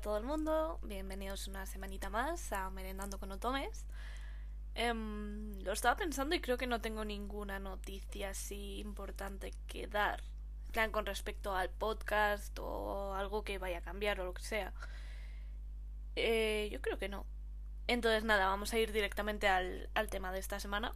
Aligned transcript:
a 0.00 0.02
todo 0.02 0.16
el 0.16 0.24
mundo, 0.24 0.78
bienvenidos 0.82 1.46
una 1.46 1.66
semanita 1.66 2.08
más 2.08 2.54
a 2.54 2.70
Merendando 2.70 3.18
con 3.18 3.32
Otomes. 3.32 3.84
Em, 4.74 5.60
lo 5.62 5.72
estaba 5.72 5.94
pensando 5.96 6.34
y 6.34 6.40
creo 6.40 6.56
que 6.56 6.66
no 6.66 6.80
tengo 6.80 7.04
ninguna 7.04 7.58
noticia 7.58 8.30
así 8.30 8.78
importante 8.78 9.52
que 9.66 9.88
dar. 9.88 10.22
Plan, 10.72 10.90
con 10.90 11.04
respecto 11.04 11.54
al 11.54 11.68
podcast 11.68 12.58
o 12.60 13.12
algo 13.14 13.44
que 13.44 13.58
vaya 13.58 13.76
a 13.76 13.82
cambiar 13.82 14.18
o 14.20 14.24
lo 14.24 14.32
que 14.32 14.42
sea. 14.42 14.72
Eh, 16.16 16.70
yo 16.72 16.80
creo 16.80 16.98
que 16.98 17.10
no. 17.10 17.26
Entonces 17.86 18.24
nada, 18.24 18.46
vamos 18.46 18.72
a 18.72 18.78
ir 18.78 18.92
directamente 18.92 19.48
al, 19.48 19.90
al 19.92 20.08
tema 20.08 20.32
de 20.32 20.38
esta 20.38 20.60
semana. 20.60 20.94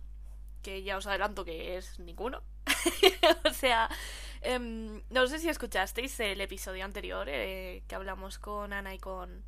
Que 0.62 0.82
ya 0.82 0.96
os 0.96 1.06
adelanto 1.06 1.44
que 1.44 1.76
es 1.76 1.98
ninguno. 1.98 2.42
o 3.44 3.52
sea, 3.52 3.90
em, 4.44 5.02
no 5.10 5.26
sé 5.26 5.38
si 5.38 5.48
escuchasteis 5.48 6.18
el 6.20 6.40
episodio 6.40 6.84
anterior 6.84 7.26
eh, 7.28 7.82
que 7.88 7.94
hablamos 7.94 8.38
con 8.38 8.72
Ana 8.72 8.94
y 8.94 8.98
con, 8.98 9.44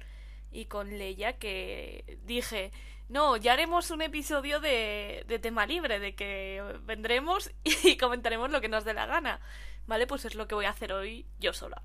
y 0.51 0.67
con 0.67 0.99
Leia, 0.99 1.39
que 1.39 2.19
dije, 2.25 2.73
no, 3.09 3.37
ya 3.37 3.53
haremos 3.53 3.91
un 3.91 4.03
episodio 4.03 4.59
de, 4.59 5.25
de 5.29 5.39
tema 5.39 5.67
libre, 5.67 6.01
de 6.01 6.15
que 6.15 6.63
vendremos 6.83 7.51
y 7.65 7.97
comentaremos 7.97 8.51
lo 8.51 8.61
que 8.61 8.69
nos 8.69 8.85
dé 8.85 8.95
la 8.95 9.07
gana. 9.07 9.41
¿Vale? 9.87 10.07
Pues 10.07 10.25
es 10.25 10.35
lo 10.35 10.49
que 10.49 10.57
voy 10.57 10.65
a 10.65 10.71
hacer 10.71 10.93
hoy 10.93 11.27
yo 11.39 11.53
sola. 11.53 11.83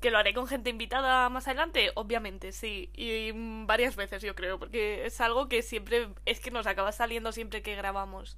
¿Que 0.00 0.10
lo 0.10 0.18
haré 0.18 0.34
con 0.34 0.48
gente 0.48 0.70
invitada 0.70 1.28
más 1.28 1.46
adelante? 1.46 1.92
Obviamente, 1.94 2.52
sí. 2.52 2.90
Y 2.94 3.30
varias 3.64 3.94
veces, 3.96 4.22
yo 4.22 4.34
creo, 4.34 4.58
porque 4.58 5.06
es 5.06 5.20
algo 5.20 5.48
que 5.48 5.62
siempre, 5.62 6.08
es 6.26 6.40
que 6.40 6.50
nos 6.50 6.66
acaba 6.66 6.90
saliendo 6.92 7.30
siempre 7.32 7.62
que 7.62 7.76
grabamos. 7.76 8.36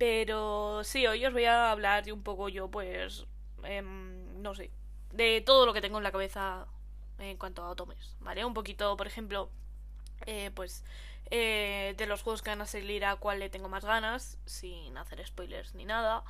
Pero 0.00 0.82
sí, 0.84 1.06
hoy 1.06 1.26
os 1.26 1.32
voy 1.34 1.44
a 1.44 1.70
hablar 1.72 2.04
de 2.04 2.12
un 2.12 2.22
poco 2.22 2.48
yo, 2.48 2.70
pues, 2.70 3.26
em, 3.64 4.40
no 4.42 4.54
sé, 4.54 4.70
de 5.12 5.42
todo 5.42 5.66
lo 5.66 5.74
que 5.74 5.82
tengo 5.82 5.98
en 5.98 6.04
la 6.04 6.12
cabeza 6.12 6.66
en 7.18 7.36
cuanto 7.36 7.62
a 7.62 7.68
Otomes, 7.70 8.16
¿vale? 8.20 8.44
Un 8.46 8.54
poquito, 8.54 8.96
por 8.96 9.06
ejemplo, 9.06 9.50
eh, 10.26 10.50
pues, 10.54 10.84
eh, 11.30 11.94
de 11.98 12.06
los 12.06 12.22
juegos 12.22 12.42
que 12.42 12.50
van 12.50 12.62
a 12.62 12.66
salir 12.66 13.04
a 13.04 13.16
cuál 13.16 13.40
le 13.40 13.50
tengo 13.50 13.68
más 13.68 13.84
ganas, 13.84 14.38
sin 14.46 14.96
hacer 14.98 15.26
spoilers 15.26 15.74
ni 15.74 15.84
nada. 15.86 16.24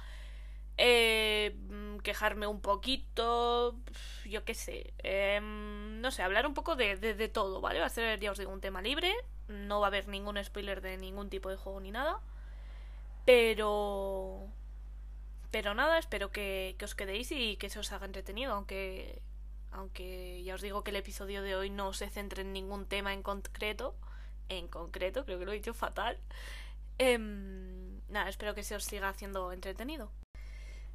Eh, 0.79 1.57
mm, 1.69 1.99
quejarme 1.99 2.47
un 2.49 2.61
poquito, 2.63 3.77
yo 4.27 4.45
qué 4.45 4.55
sé, 4.55 4.95
em, 4.99 6.01
no 6.01 6.11
sé, 6.11 6.23
hablar 6.23 6.47
un 6.47 6.55
poco 6.55 6.77
de, 6.77 6.97
de, 6.97 7.15
de 7.15 7.29
todo, 7.29 7.61
¿vale? 7.61 7.81
Va 7.81 7.87
a 7.87 7.91
ser, 7.91 8.21
ya 8.21 8.33
os 8.33 8.39
digo, 8.39 8.53
un 8.53 8.61
tema 8.63 8.83
libre, 8.83 9.15
no 9.49 9.81
va 9.81 9.87
a 9.87 9.91
haber 9.91 10.09
ningún 10.09 10.43
spoiler 10.45 10.81
de 10.83 10.97
ningún 10.99 11.31
tipo 11.31 11.51
de 11.51 11.57
juego 11.57 11.81
ni 11.81 11.91
nada. 11.93 12.21
Pero... 13.25 14.49
Pero 15.51 15.75
nada, 15.75 15.99
espero 15.99 16.31
que, 16.31 16.77
os 16.83 16.95
quedéis 16.95 17.33
y 17.33 17.57
que 17.57 17.71
se 17.71 17.79
os 17.79 17.93
haga 17.93 18.07
entretenido, 18.07 18.53
aunque... 18.55 19.23
Aunque 19.73 20.43
ya 20.43 20.57
os 20.57 20.63
digo 20.63 20.83
que 20.83 20.91
el 20.91 20.97
episodio 20.97 21.43
de 21.43 21.55
hoy 21.55 21.71
no 21.71 21.93
se 21.93 22.11
centre 22.11 22.43
en 22.43 22.53
ningún 22.53 22.87
tema 22.87 23.13
en 23.13 23.23
concreto. 23.23 23.95
En 24.49 24.67
concreto, 24.67 25.25
creo 25.25 25.39
que 25.39 25.45
lo 25.45 25.53
he 25.53 25.57
dicho 25.57 25.75
fatal. 25.75 26.19
Em, 26.99 28.01
nada, 28.09 28.29
espero 28.29 28.55
que 28.57 28.65
se 28.65 28.75
os 28.75 28.85
siga 28.85 29.09
haciendo 29.09 29.53
entretenido. 29.53 30.11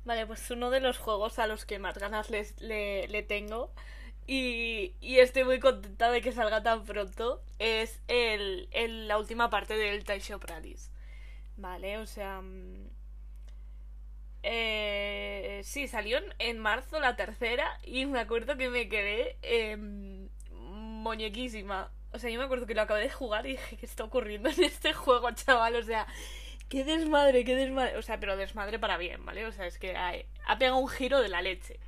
Vale, 0.04 0.26
pues 0.28 0.52
uno 0.52 0.72
de 0.72 0.82
los 0.82 0.98
juegos 0.98 1.40
a 1.40 1.48
los 1.48 1.66
que 1.66 1.80
más 1.80 1.98
ganas 1.98 2.30
le, 2.30 3.08
le 3.08 3.24
tengo 3.24 3.72
y, 4.28 4.96
y, 5.02 5.20
estoy 5.20 5.44
muy 5.44 5.60
contenta 5.60 6.10
de 6.10 6.22
que 6.22 6.32
salga 6.32 6.64
tan 6.64 6.84
pronto 6.84 7.44
es 7.60 8.02
el, 8.08 8.68
el 8.72 9.08
la 9.08 9.20
última 9.20 9.52
parte 9.52 9.78
del 9.78 10.04
Taisho 10.04 10.40
Pralis. 10.40 10.92
Vale, 11.58 11.98
o 11.98 12.06
sea... 12.06 12.42
Mm, 12.42 12.90
eh, 14.48 15.62
sí, 15.64 15.88
salió 15.88 16.20
en, 16.38 16.60
marzo 16.60 17.00
la 17.00 17.16
tercera 17.16 17.80
y 17.84 18.06
me 18.06 18.20
acuerdo 18.20 18.56
que 18.58 18.70
me 18.70 18.88
quedé 18.90 19.38
eh, 19.42 19.76
muñequísima. 20.52 21.92
O 22.14 22.20
sea, 22.20 22.30
yo 22.30 22.38
me 22.40 22.46
acuerdo 22.46 22.68
que 22.68 22.76
lo 22.76 22.84
acabé 22.84 23.02
de 23.02 23.10
jugar 23.10 23.48
y 23.48 23.54
dije, 23.54 23.78
¿qué 23.78 23.86
está 23.88 24.04
ocurriendo 24.04 24.50
en 24.50 24.64
este 24.64 24.94
juego, 24.94 25.32
chaval? 25.32 25.76
O 25.76 25.82
sea, 25.82 26.06
qué 26.70 26.84
desmadre, 26.84 27.44
qué 27.44 27.56
desmadre. 27.56 27.98
O 27.98 28.04
sea, 28.04 28.20
pero 28.20 28.38
desmadre 28.38 28.78
para 28.78 28.98
bien, 28.98 29.26
¿vale? 29.26 29.46
O 29.48 29.52
sea, 29.52 29.66
es 29.66 29.80
que 29.80 29.96
ha, 29.98 30.58
pegado 30.60 30.78
un 30.78 30.90
giro 30.90 31.22
de 31.22 31.30
la 31.30 31.42
leche. 31.42 31.80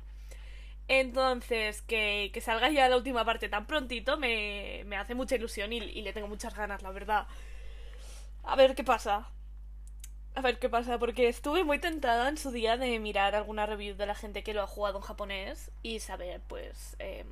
Entonces, 0.88 1.82
que, 1.82 2.30
que, 2.32 2.40
salga 2.40 2.70
ya 2.70 2.88
la 2.88 2.96
última 2.96 3.24
parte 3.24 3.48
tan 3.48 3.66
prontito 3.66 4.16
me, 4.18 4.82
me 4.86 4.96
hace 4.96 5.14
mucha 5.14 5.36
ilusión 5.36 5.72
y 5.72 5.80
le 6.02 6.12
tengo 6.12 6.28
muchas 6.28 6.56
ganas, 6.56 6.82
la 6.82 6.90
verdad. 6.90 7.28
A 8.42 8.56
ver 8.56 8.74
qué 8.74 8.82
pasa. 8.84 9.28
A 10.34 10.40
ver 10.40 10.58
qué 10.58 10.68
pasa, 10.68 10.98
porque 10.98 11.28
estuve 11.28 11.64
muy 11.64 11.78
tentada 11.80 12.28
en 12.28 12.38
su 12.38 12.50
día 12.52 12.76
de 12.76 12.98
mirar 13.00 13.34
alguna 13.34 13.66
review 13.66 13.96
de 13.96 14.06
la 14.06 14.14
gente 14.14 14.42
que 14.44 14.54
lo 14.54 14.62
ha 14.62 14.66
jugado 14.66 14.98
en 14.98 15.04
japonés 15.04 15.70
y 15.82 16.00
saber, 16.00 16.40
pues, 16.46 16.96
eh, 17.00 17.24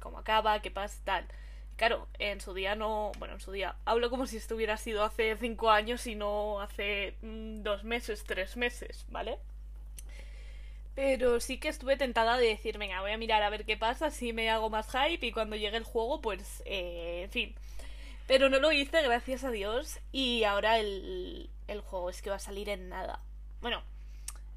cómo 0.00 0.18
acaba, 0.18 0.60
qué 0.60 0.70
pasa, 0.70 1.00
tal. 1.04 1.26
Claro, 1.76 2.08
en 2.18 2.40
su 2.40 2.54
día 2.54 2.74
no. 2.74 3.12
Bueno, 3.18 3.34
en 3.34 3.40
su 3.40 3.52
día. 3.52 3.76
Hablo 3.84 4.10
como 4.10 4.26
si 4.26 4.36
esto 4.36 4.56
hubiera 4.56 4.76
sido 4.76 5.04
hace 5.04 5.36
cinco 5.36 5.70
años 5.70 6.06
y 6.08 6.16
no 6.16 6.60
hace 6.60 7.14
mm, 7.22 7.62
dos 7.62 7.84
meses, 7.84 8.24
tres 8.24 8.56
meses, 8.56 9.06
¿vale? 9.10 9.38
Pero 10.96 11.38
sí 11.38 11.58
que 11.58 11.68
estuve 11.68 11.96
tentada 11.96 12.36
de 12.36 12.48
decir, 12.48 12.76
venga, 12.78 13.00
voy 13.00 13.12
a 13.12 13.18
mirar 13.18 13.44
a 13.44 13.50
ver 13.50 13.64
qué 13.64 13.76
pasa, 13.76 14.10
si 14.10 14.32
me 14.32 14.50
hago 14.50 14.68
más 14.70 14.88
hype 14.90 15.24
y 15.24 15.30
cuando 15.30 15.54
llegue 15.54 15.76
el 15.76 15.84
juego, 15.84 16.20
pues, 16.20 16.62
eh, 16.66 17.22
en 17.24 17.30
fin. 17.30 17.54
Pero 18.26 18.48
no 18.48 18.58
lo 18.58 18.72
hice, 18.72 19.00
gracias 19.02 19.44
a 19.44 19.50
Dios, 19.52 20.00
y 20.10 20.42
ahora 20.42 20.80
el, 20.80 21.48
el 21.68 21.80
juego 21.82 22.10
es 22.10 22.20
que 22.22 22.30
va 22.30 22.36
a 22.36 22.40
salir 22.40 22.68
en 22.68 22.88
nada. 22.88 23.20
Bueno, 23.60 23.82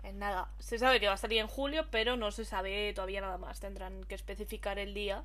en 0.04 0.20
nada. 0.20 0.50
Se 0.60 0.80
sabe 0.80 1.00
que 1.00 1.08
va 1.08 1.14
a 1.14 1.18
salir 1.18 1.40
en 1.40 1.48
julio, 1.48 1.86
pero 1.92 2.18
no 2.18 2.32
se 2.32 2.46
sabe 2.46 2.94
todavía 2.94 3.22
nada 3.22 3.38
más. 3.38 3.60
Tendrán 3.60 4.04
que 4.06 4.16
especificar 4.16 4.80
el 4.80 4.94
día. 4.94 5.24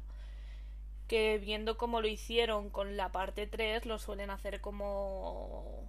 Que 1.09 1.39
viendo 1.39 1.77
cómo 1.77 2.01
lo 2.01 2.09
hicieron 2.09 2.69
con 2.69 2.97
la 2.97 3.13
parte 3.13 3.47
3, 3.47 3.87
lo 3.87 3.99
suelen 3.99 4.31
hacer 4.31 4.61
como 4.61 5.89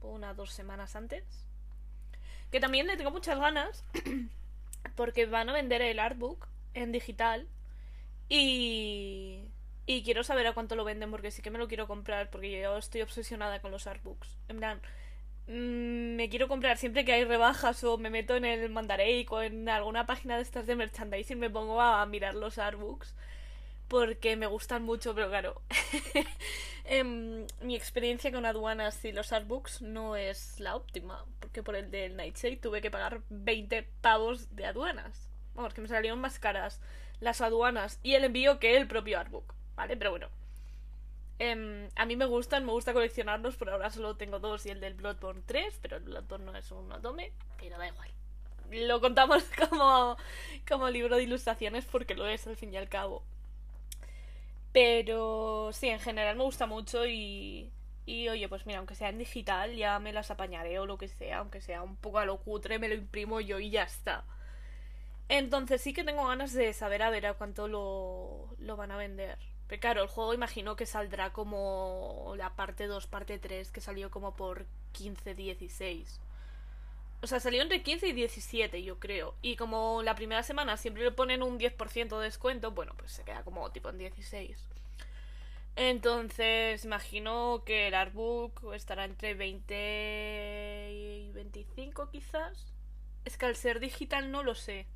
una 0.00 0.34
dos 0.34 0.52
semanas 0.52 0.96
antes. 0.96 1.24
Que 2.50 2.60
también 2.60 2.86
le 2.86 2.96
tengo 2.96 3.10
muchas 3.10 3.38
ganas. 3.38 3.84
Porque 4.96 5.26
van 5.26 5.48
a 5.50 5.52
vender 5.52 5.82
el 5.82 5.98
artbook 5.98 6.48
en 6.74 6.92
digital. 6.92 7.46
Y. 8.28 9.44
Y 9.86 10.02
quiero 10.02 10.22
saber 10.22 10.46
a 10.46 10.52
cuánto 10.52 10.76
lo 10.76 10.84
venden 10.84 11.10
porque 11.10 11.30
sí 11.30 11.40
que 11.40 11.50
me 11.50 11.58
lo 11.58 11.66
quiero 11.66 11.88
comprar 11.88 12.28
porque 12.28 12.60
yo 12.60 12.76
estoy 12.76 13.00
obsesionada 13.00 13.62
con 13.62 13.70
los 13.70 13.86
artbooks. 13.86 14.36
En 14.48 14.58
plan, 14.58 14.82
mmm, 15.48 16.16
me 16.16 16.28
quiero 16.28 16.48
comprar 16.48 16.78
siempre 16.78 17.04
que 17.04 17.12
hay 17.12 17.24
rebajas 17.24 17.82
o 17.84 17.98
me 17.98 18.10
meto 18.10 18.36
en 18.36 18.44
el 18.44 18.70
Mandarake 18.70 19.26
o 19.30 19.42
en 19.42 19.68
alguna 19.68 20.06
página 20.06 20.36
de 20.36 20.42
estas 20.42 20.66
de 20.66 20.76
merchandising 20.76 21.38
me 21.38 21.50
pongo 21.50 21.80
a 21.80 22.04
mirar 22.06 22.34
los 22.34 22.58
artbooks 22.58 23.14
porque 23.88 24.36
me 24.36 24.46
gustan 24.46 24.82
mucho, 24.82 25.14
pero 25.14 25.28
claro, 25.28 25.62
em, 26.84 27.46
mi 27.62 27.74
experiencia 27.74 28.30
con 28.30 28.44
aduanas 28.44 29.02
y 29.04 29.12
los 29.12 29.32
artbooks 29.32 29.80
no 29.80 30.14
es 30.14 30.60
la 30.60 30.76
óptima, 30.76 31.24
porque 31.40 31.62
por 31.62 31.74
el 31.74 31.90
del 31.90 32.16
Nightshade 32.16 32.56
tuve 32.58 32.82
que 32.82 32.90
pagar 32.90 33.22
20 33.30 33.82
pavos 34.02 34.54
de 34.54 34.66
aduanas. 34.66 35.28
Vamos, 35.54 35.74
que 35.74 35.80
me 35.80 35.88
salieron 35.88 36.20
más 36.20 36.38
caras 36.38 36.80
las 37.20 37.40
aduanas 37.40 37.98
y 38.02 38.14
el 38.14 38.24
envío 38.24 38.58
que 38.58 38.76
el 38.76 38.86
propio 38.86 39.18
artbook, 39.18 39.54
¿vale? 39.74 39.96
Pero 39.96 40.10
bueno, 40.10 40.28
Eh, 41.38 41.88
a 41.94 42.06
mí 42.06 42.16
me 42.16 42.24
gustan, 42.26 42.64
me 42.64 42.72
gusta 42.72 42.92
coleccionarlos, 42.92 43.56
por 43.56 43.70
ahora 43.70 43.90
solo 43.90 44.16
tengo 44.16 44.40
dos 44.40 44.66
y 44.66 44.70
el 44.70 44.80
del 44.80 44.94
Bloodborne 44.94 45.42
3, 45.46 45.78
pero 45.80 45.96
el 45.96 46.02
Bloodborne 46.02 46.46
no 46.46 46.56
es 46.56 46.70
un 46.72 46.90
Otome, 46.92 47.32
pero 47.58 47.78
da 47.78 47.86
igual. 47.88 48.10
Lo 48.70 49.00
contamos 49.00 49.44
como, 49.70 50.16
como 50.68 50.90
libro 50.90 51.16
de 51.16 51.22
ilustraciones 51.22 51.84
porque 51.86 52.14
lo 52.14 52.26
es 52.26 52.46
al 52.46 52.56
fin 52.56 52.74
y 52.74 52.76
al 52.76 52.88
cabo. 52.88 53.24
Pero 54.72 55.70
sí, 55.72 55.88
en 55.88 56.00
general 56.00 56.36
me 56.36 56.44
gusta 56.44 56.66
mucho 56.66 57.06
y, 57.06 57.72
y 58.06 58.28
oye, 58.28 58.48
pues 58.48 58.66
mira, 58.66 58.78
aunque 58.78 58.94
sea 58.94 59.08
en 59.08 59.18
digital 59.18 59.74
ya 59.74 59.98
me 59.98 60.12
las 60.12 60.30
apañaré 60.30 60.78
o 60.78 60.86
lo 60.86 60.98
que 60.98 61.08
sea, 61.08 61.38
aunque 61.38 61.60
sea 61.60 61.82
un 61.82 61.96
poco 61.96 62.18
a 62.18 62.24
lo 62.26 62.38
cutre, 62.38 62.78
me 62.78 62.88
lo 62.88 62.94
imprimo 62.94 63.40
yo 63.40 63.58
y 63.58 63.70
ya 63.70 63.84
está. 63.84 64.24
Entonces 65.28 65.80
sí 65.82 65.92
que 65.92 66.04
tengo 66.04 66.26
ganas 66.26 66.52
de 66.52 66.72
saber 66.72 67.02
a 67.02 67.10
ver 67.10 67.26
a 67.26 67.34
cuánto 67.34 67.68
lo, 67.68 68.54
lo 68.58 68.76
van 68.76 68.90
a 68.90 68.96
vender. 68.96 69.38
Pero 69.68 69.80
claro, 69.80 70.02
el 70.02 70.08
juego 70.08 70.34
imagino 70.34 70.76
que 70.76 70.86
saldrá 70.86 71.32
como 71.32 72.34
la 72.36 72.56
parte 72.56 72.86
2, 72.86 73.06
parte 73.06 73.38
3, 73.38 73.70
que 73.70 73.80
salió 73.80 74.10
como 74.10 74.34
por 74.34 74.66
15, 74.92 75.34
16. 75.34 76.20
O 77.20 77.26
sea, 77.26 77.40
salió 77.40 77.62
entre 77.62 77.82
15 77.82 78.08
y 78.08 78.12
17, 78.12 78.82
yo 78.82 78.98
creo. 78.98 79.34
Y 79.42 79.56
como 79.56 80.02
la 80.02 80.14
primera 80.14 80.42
semana 80.42 80.76
siempre 80.76 81.02
le 81.04 81.10
ponen 81.10 81.42
un 81.42 81.58
10% 81.58 82.18
de 82.18 82.24
descuento, 82.24 82.70
bueno, 82.70 82.94
pues 82.96 83.12
se 83.12 83.24
queda 83.24 83.42
como 83.42 83.70
tipo 83.70 83.90
en 83.90 83.98
16. 83.98 84.56
Entonces, 85.76 86.84
imagino 86.84 87.62
que 87.64 87.88
el 87.88 87.94
artbook 87.94 88.72
estará 88.74 89.04
entre 89.04 89.34
20 89.34 90.90
y 90.92 91.30
25 91.32 92.10
quizás. 92.10 92.66
Es 93.24 93.36
que 93.36 93.46
al 93.46 93.56
ser 93.56 93.80
digital 93.80 94.30
no 94.30 94.42
lo 94.42 94.54
sé. 94.54 94.86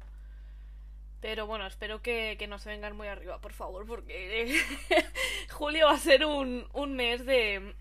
Pero 1.22 1.46
bueno, 1.46 1.68
espero 1.68 2.02
que, 2.02 2.34
que, 2.36 2.48
no 2.48 2.58
se 2.58 2.68
vengan 2.68 2.96
muy 2.96 3.06
arriba, 3.06 3.40
por 3.40 3.52
favor, 3.52 3.86
porque 3.86 4.60
julio 5.52 5.86
va 5.86 5.92
a 5.92 5.98
ser 5.98 6.26
un, 6.26 6.66
un 6.72 6.96
mes 6.96 7.24
de, 7.24 7.76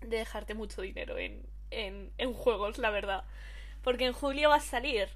de, 0.00 0.16
dejarte 0.18 0.54
mucho 0.54 0.82
dinero 0.82 1.16
en, 1.18 1.46
en, 1.70 2.12
en, 2.18 2.34
juegos, 2.34 2.78
la 2.78 2.90
verdad. 2.90 3.22
Porque 3.84 4.06
en 4.06 4.12
julio 4.12 4.48
va 4.48 4.56
a 4.56 4.60
salir 4.60 5.08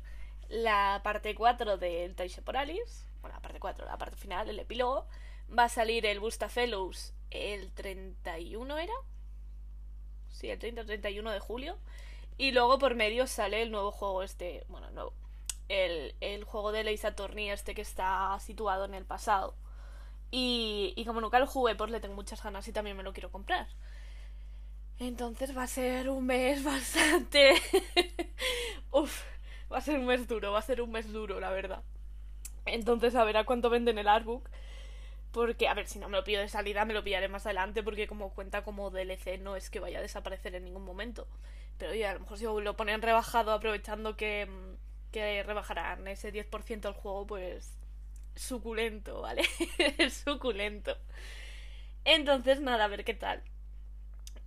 la 0.49 1.01
parte 1.03 1.35
4 1.35 1.79
del 1.79 2.15
Taisha 2.15 2.43
Poralis, 2.43 3.09
bueno, 3.23 3.35
la 3.35 3.43
parte 3.43 3.59
4, 3.59 3.87
la 3.87 3.99
parte 3.99 4.17
final, 4.17 4.49
el 4.49 4.61
epílogo, 4.61 5.09
va 5.51 5.65
a 5.65 5.69
salir 5.69 6.07
el 6.07 6.21
Busta 6.21 6.49
Fellows 6.49 7.13
el 7.31 7.73
31, 7.73 8.79
¿era? 8.79 8.95
Sí, 10.31 10.49
el 10.49 10.61
30 10.61 10.83
o 10.83 10.87
31 10.87 11.33
de 11.33 11.41
julio. 11.41 11.77
Y 12.39 12.53
luego 12.53 12.79
por 12.79 12.95
medio 12.95 13.27
sale 13.27 13.63
el 13.63 13.73
nuevo 13.73 13.91
juego 13.91 14.23
este, 14.23 14.65
bueno, 14.69 14.91
nuevo, 14.93 15.13
el, 15.73 16.45
juego 16.45 16.73
de 16.73 16.85
Leisa 16.85 17.15
Torni 17.15 17.51
este 17.51 17.75
que 17.75 17.83
está 17.83 18.39
situado 18.41 18.85
en 18.85 18.95
el 18.95 19.05
pasado. 19.05 19.55
Y, 20.31 20.95
y 20.97 21.05
como 21.05 21.21
nunca 21.21 21.39
lo 21.39 21.47
jugué, 21.47 21.75
pues 21.75 21.91
le 21.91 22.01
tengo 22.01 22.15
muchas 22.15 22.43
ganas 22.43 22.67
y 22.69 22.73
también 22.73 22.97
me 22.97 23.03
lo 23.03 23.13
quiero 23.13 23.31
comprar. 23.31 23.69
Entonces 24.99 25.57
va 25.57 25.65
a 25.65 25.67
ser 25.67 26.09
un 26.09 26.27
mes 26.27 26.63
bastante... 26.65 27.55
Uf, 28.91 29.23
va 29.73 29.79
a 29.79 29.81
ser 29.81 29.99
un 29.99 30.07
mes 30.07 30.29
duro, 30.29 30.53
va 30.53 30.59
a 30.59 30.63
ser 30.63 30.83
un 30.83 30.91
mes 30.91 31.13
duro, 31.13 31.41
la 31.41 31.51
verdad. 31.51 31.83
Entonces 32.67 33.15
a 33.15 33.25
ver 33.25 33.37
a 33.37 33.45
cuánto 33.45 33.71
venden 33.71 33.99
el 33.99 34.09
artbook. 34.09 34.49
Porque, 35.33 35.67
a 35.67 35.75
ver, 35.75 35.87
si 35.87 35.99
no 35.99 36.11
me 36.11 36.19
lo 36.19 36.25
pido 36.25 36.43
de 36.43 36.49
salida, 36.49 36.85
me 36.85 36.93
lo 36.93 37.03
pillaré 37.03 37.29
más 37.29 37.47
adelante, 37.47 37.83
porque 37.83 38.07
como 38.07 38.35
cuenta 38.35 38.63
como 38.63 38.91
DLC, 38.91 39.39
no 39.41 39.57
es 39.57 39.71
que 39.71 39.81
vaya 39.81 39.99
a 39.99 40.03
desaparecer 40.03 40.55
en 40.55 40.65
ningún 40.65 40.85
momento. 40.85 41.27
Pero 41.79 41.93
oye, 41.93 42.07
a 42.07 42.13
lo 42.13 42.21
mejor 42.21 42.37
si 42.39 42.45
lo 42.45 42.77
ponen 42.77 43.01
rebajado, 43.01 43.53
aprovechando 43.53 44.15
que, 44.15 44.47
que 45.13 45.43
rebajarán 45.43 46.09
ese 46.09 46.33
10% 46.33 46.87
al 46.87 46.95
juego, 46.95 47.27
pues 47.27 47.79
suculento, 48.35 49.21
¿vale? 49.21 49.45
suculento. 50.11 50.97
Entonces, 52.05 52.61
nada, 52.61 52.85
a 52.85 52.89
ver 52.89 53.05
qué 53.05 53.15
tal. 53.15 53.43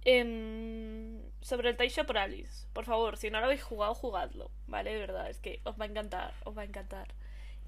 Em, 0.04 1.22
sobre 1.42 1.70
el 1.70 1.78
Taisha 1.78 2.06
por 2.06 2.18
Alice, 2.18 2.68
por 2.74 2.86
favor, 2.86 3.18
si 3.18 3.30
no 3.32 3.40
lo 3.40 3.46
habéis 3.46 3.64
jugado, 3.64 3.96
jugadlo, 3.96 4.52
¿vale? 4.68 4.94
De 4.94 5.00
verdad, 5.00 5.30
es 5.30 5.40
que 5.40 5.62
os 5.64 5.80
va 5.80 5.86
a 5.86 5.88
encantar, 5.88 6.34
os 6.44 6.56
va 6.58 6.62
a 6.62 6.66
encantar. 6.66 7.08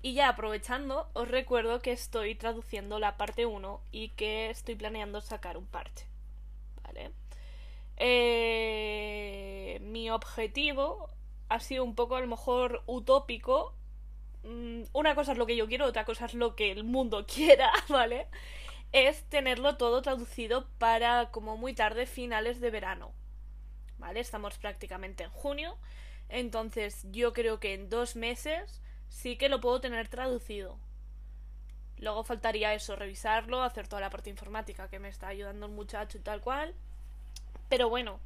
Y 0.02 0.14
ya 0.14 0.30
aprovechando, 0.30 1.10
os 1.14 1.28
recuerdo 1.28 1.80
que 1.82 1.92
estoy 1.92 2.36
traduciendo 2.36 3.00
la 3.00 3.18
parte 3.18 3.46
1 3.46 3.82
y 3.92 4.10
que 4.10 4.50
estoy 4.52 4.76
planeando 4.76 5.22
sacar 5.22 5.58
un 5.58 5.66
parche. 5.66 6.06
¿Vale? 6.84 7.12
Eh, 7.98 9.80
mi 9.82 10.12
objetivo 10.12 11.10
ha 11.50 11.60
sido 11.60 11.84
un 11.84 11.96
poco 11.96 12.16
a 12.16 12.22
lo 12.22 12.28
mejor 12.28 12.84
utópico. 12.86 13.74
Mm, 14.44 14.84
una 14.94 15.16
cosa 15.16 15.34
es 15.34 15.38
lo 15.38 15.46
que 15.46 15.56
yo 15.56 15.68
quiero, 15.68 15.86
otra 15.86 16.06
cosa 16.06 16.26
es 16.26 16.34
lo 16.34 16.56
que 16.56 16.72
el 16.72 16.84
mundo 16.84 17.26
quiera, 17.34 17.72
¿vale? 17.90 18.28
Es 18.92 19.24
tenerlo 19.26 19.78
todo 19.78 20.02
traducido 20.02 20.68
para 20.78 21.32
como 21.32 21.58
muy 21.58 21.74
tarde 21.74 22.06
finales 22.06 22.60
de 22.62 22.72
verano. 22.72 23.12
¿Vale? 23.98 24.20
Estamos 24.20 24.58
prácticamente 24.58 25.24
en 25.24 25.32
junio. 25.32 25.78
Entonces 26.30 27.06
yo 27.12 27.34
creo 27.34 27.60
que 27.60 27.74
en 27.74 27.90
dos 27.90 28.16
meses 28.16 28.82
sí 29.10 29.38
que 29.38 29.50
lo 29.50 29.62
puedo 29.62 29.82
tener 29.82 30.08
traducido. 30.08 30.78
Luego 32.00 32.24
faltaría 32.24 32.74
eso, 32.74 32.96
revisarlo, 32.96 33.64
hacer 33.64 33.88
toda 33.88 34.02
la 34.02 34.10
parte 34.10 34.30
informática 34.30 34.90
que 34.90 35.00
me 35.00 35.10
está 35.10 35.30
ayudando 35.30 35.66
el 35.66 35.72
muchacho 35.72 36.18
y 36.18 36.22
tal 36.22 36.42
cual. 36.42 36.76
Pero 37.70 37.90
bueno, 37.90 38.20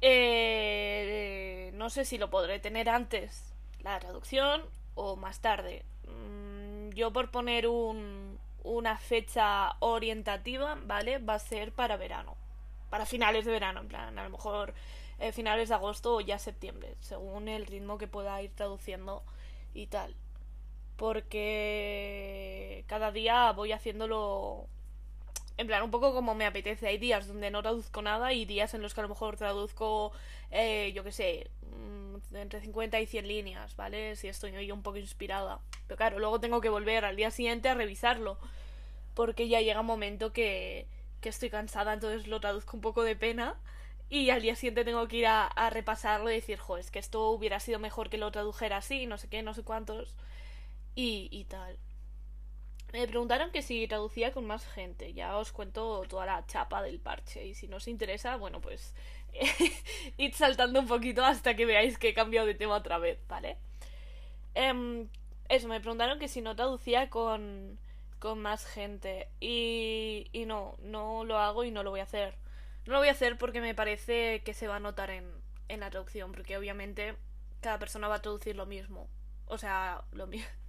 eh, 0.00 1.51
no 1.72 1.90
sé 1.90 2.04
si 2.04 2.18
lo 2.18 2.30
podré 2.30 2.58
tener 2.58 2.88
antes 2.88 3.52
la 3.80 3.98
traducción 3.98 4.62
o 4.94 5.16
más 5.16 5.40
tarde. 5.40 5.84
Mm, 6.06 6.90
yo 6.90 7.12
por 7.12 7.30
poner 7.30 7.66
un, 7.66 8.38
una 8.62 8.96
fecha 8.98 9.76
orientativa, 9.80 10.78
¿vale? 10.84 11.18
Va 11.18 11.34
a 11.34 11.38
ser 11.38 11.72
para 11.72 11.96
verano. 11.96 12.36
Para 12.90 13.06
finales 13.06 13.44
de 13.44 13.52
verano, 13.52 13.80
en 13.80 13.88
plan, 13.88 14.18
a 14.18 14.24
lo 14.24 14.30
mejor 14.30 14.74
eh, 15.18 15.32
finales 15.32 15.70
de 15.70 15.74
agosto 15.74 16.16
o 16.16 16.20
ya 16.20 16.38
septiembre, 16.38 16.96
según 17.00 17.48
el 17.48 17.66
ritmo 17.66 17.96
que 17.98 18.06
pueda 18.06 18.40
ir 18.42 18.54
traduciendo 18.54 19.24
y 19.74 19.86
tal. 19.86 20.14
Porque 20.96 22.84
cada 22.86 23.10
día 23.12 23.50
voy 23.52 23.72
haciéndolo 23.72 24.68
en 25.56 25.66
plan 25.66 25.82
un 25.82 25.90
poco 25.90 26.14
como 26.14 26.34
me 26.34 26.46
apetece. 26.46 26.86
Hay 26.86 26.98
días 26.98 27.26
donde 27.26 27.50
no 27.50 27.62
traduzco 27.62 28.02
nada 28.02 28.32
y 28.32 28.44
días 28.44 28.74
en 28.74 28.82
los 28.82 28.94
que 28.94 29.00
a 29.00 29.02
lo 29.02 29.08
mejor 29.08 29.36
traduzco, 29.36 30.12
eh, 30.50 30.92
yo 30.94 31.04
qué 31.04 31.12
sé, 31.12 31.50
mm, 31.76 32.36
entre 32.36 32.60
50 32.60 33.00
y 33.00 33.06
100 33.06 33.28
líneas, 33.28 33.76
¿vale? 33.76 34.16
Si 34.16 34.28
estoy 34.28 34.66
yo 34.66 34.74
un 34.74 34.82
poco 34.82 34.98
inspirada. 34.98 35.60
Pero 35.86 35.96
claro, 35.96 36.18
luego 36.18 36.40
tengo 36.40 36.60
que 36.60 36.68
volver 36.68 37.04
al 37.04 37.16
día 37.16 37.30
siguiente 37.30 37.68
a 37.68 37.74
revisarlo. 37.74 38.38
Porque 39.14 39.48
ya 39.48 39.60
llega 39.60 39.80
un 39.80 39.86
momento 39.86 40.32
que, 40.32 40.86
que 41.20 41.28
estoy 41.28 41.50
cansada, 41.50 41.92
entonces 41.94 42.26
lo 42.26 42.40
traduzco 42.40 42.76
un 42.76 42.80
poco 42.82 43.02
de 43.02 43.16
pena 43.16 43.56
y 44.12 44.28
al 44.28 44.42
día 44.42 44.54
siguiente 44.56 44.84
tengo 44.84 45.08
que 45.08 45.16
ir 45.16 45.26
a, 45.26 45.70
repasarlo 45.70 46.30
y 46.30 46.34
decir, 46.34 46.58
jo, 46.58 46.76
es 46.76 46.90
que 46.90 46.98
esto 46.98 47.30
hubiera 47.30 47.60
sido 47.60 47.78
mejor 47.78 48.10
que 48.10 48.18
lo 48.18 48.30
tradujera 48.30 48.76
así, 48.76 49.06
no 49.06 49.16
sé 49.16 49.28
qué, 49.28 49.42
no 49.42 49.54
sé 49.54 49.62
cuántos. 49.62 50.16
Y, 50.94 51.28
y 51.30 51.44
tal. 51.44 51.78
Me 52.92 53.08
preguntaron 53.08 53.50
que 53.50 53.62
si 53.62 53.88
traducía 53.88 54.32
con 54.32 54.46
más 54.46 54.66
gente. 54.66 55.14
Ya 55.14 55.36
os 55.38 55.52
cuento 55.52 56.02
toda 56.08 56.26
la 56.26 56.46
chapa 56.46 56.82
del 56.82 57.00
parche. 57.00 57.46
Y 57.46 57.54
si 57.54 57.66
no 57.66 57.78
os 57.78 57.88
interesa, 57.88 58.36
bueno, 58.36 58.60
pues 58.60 58.94
id 60.18 60.34
saltando 60.34 60.80
un 60.80 60.86
poquito 60.86 61.24
hasta 61.24 61.56
que 61.56 61.64
veáis 61.64 61.98
que 61.98 62.10
he 62.10 62.14
cambiado 62.14 62.46
de 62.46 62.54
tema 62.54 62.76
otra 62.76 62.98
vez, 62.98 63.18
¿vale? 63.28 63.56
Em, 64.54 65.08
eso, 65.48 65.68
me 65.68 65.80
preguntaron 65.80 66.18
que 66.18 66.28
si 66.28 66.42
no 66.42 66.54
traducía 66.54 67.08
con, 67.10 67.78
con 68.18 68.40
más 68.40 68.66
gente. 68.66 69.28
Y, 69.40 70.28
y 70.32 70.44
no, 70.46 70.76
no 70.82 71.24
lo 71.24 71.38
hago 71.38 71.64
y 71.64 71.70
no 71.70 71.82
lo 71.82 71.90
voy 71.90 72.00
a 72.00 72.04
hacer. 72.04 72.36
No 72.86 72.94
lo 72.94 72.98
voy 72.98 73.08
a 73.08 73.12
hacer 73.12 73.38
porque 73.38 73.60
me 73.60 73.74
parece 73.74 74.42
que 74.44 74.54
se 74.54 74.68
va 74.68 74.76
a 74.76 74.80
notar 74.80 75.10
en, 75.10 75.24
en 75.68 75.80
la 75.80 75.90
traducción, 75.90 76.32
porque 76.32 76.58
obviamente 76.58 77.14
cada 77.60 77.78
persona 77.78 78.08
va 78.08 78.16
a 78.16 78.22
traducir 78.22 78.56
lo 78.56 78.66
mismo. 78.66 79.08
O 79.46 79.56
sea, 79.58 80.04
lo 80.12 80.26
mismo. 80.26 80.48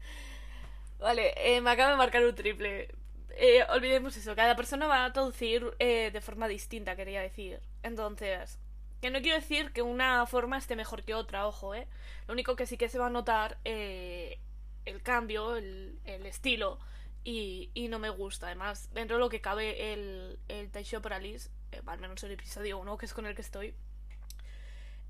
Vale, 1.00 1.34
eh, 1.38 1.62
me 1.62 1.72
acaba 1.72 1.92
de 1.92 1.98
marcar 1.98 2.24
un 2.26 2.36
triple. 2.36 2.90
Eh, 3.36 3.64
olvidemos 3.70 4.16
eso, 4.16 4.36
cada 4.36 4.56
persona 4.56 4.88
va 4.88 5.06
a 5.06 5.14
traducir 5.14 5.74
eh, 5.80 6.12
de 6.12 6.22
forma 6.22 6.48
distinta, 6.48 6.96
quería 6.96 7.22
decir. 7.22 7.62
Entonces, 7.82 8.60
que 9.02 9.10
no 9.10 9.22
quiero 9.22 9.38
decir 9.38 9.74
que 9.74 9.82
una 9.82 10.26
forma 10.26 10.58
esté 10.58 10.76
mejor 10.76 11.04
que 11.04 11.16
otra, 11.16 11.48
ojo, 11.48 11.76
¿eh? 11.76 11.88
Lo 12.28 12.34
único 12.34 12.56
que 12.56 12.66
sí 12.66 12.78
que 12.78 12.90
se 12.90 13.00
va 13.00 13.08
a 13.08 13.10
notar 13.10 13.58
el 13.64 15.02
cambio, 15.04 15.56
el, 15.56 16.00
el 16.06 16.26
estilo, 16.26 16.80
y, 17.24 17.72
y, 17.74 17.88
no 17.88 18.00
me 18.00 18.10
gusta. 18.10 18.48
Además, 18.48 18.90
dentro 18.94 19.18
de 19.18 19.22
lo 19.22 19.30
que 19.30 19.42
cabe 19.42 19.94
el, 19.94 20.40
el 20.48 20.70
Taisho 20.72 21.02
Paralysis 21.02 21.52
eh, 21.74 21.82
al 21.86 22.00
menos 22.00 22.24
el 22.24 22.32
episodio 22.32 22.78
1, 22.80 22.98
que 22.98 23.06
es 23.06 23.14
con 23.14 23.26
el 23.26 23.36
que 23.36 23.42
estoy, 23.42 23.74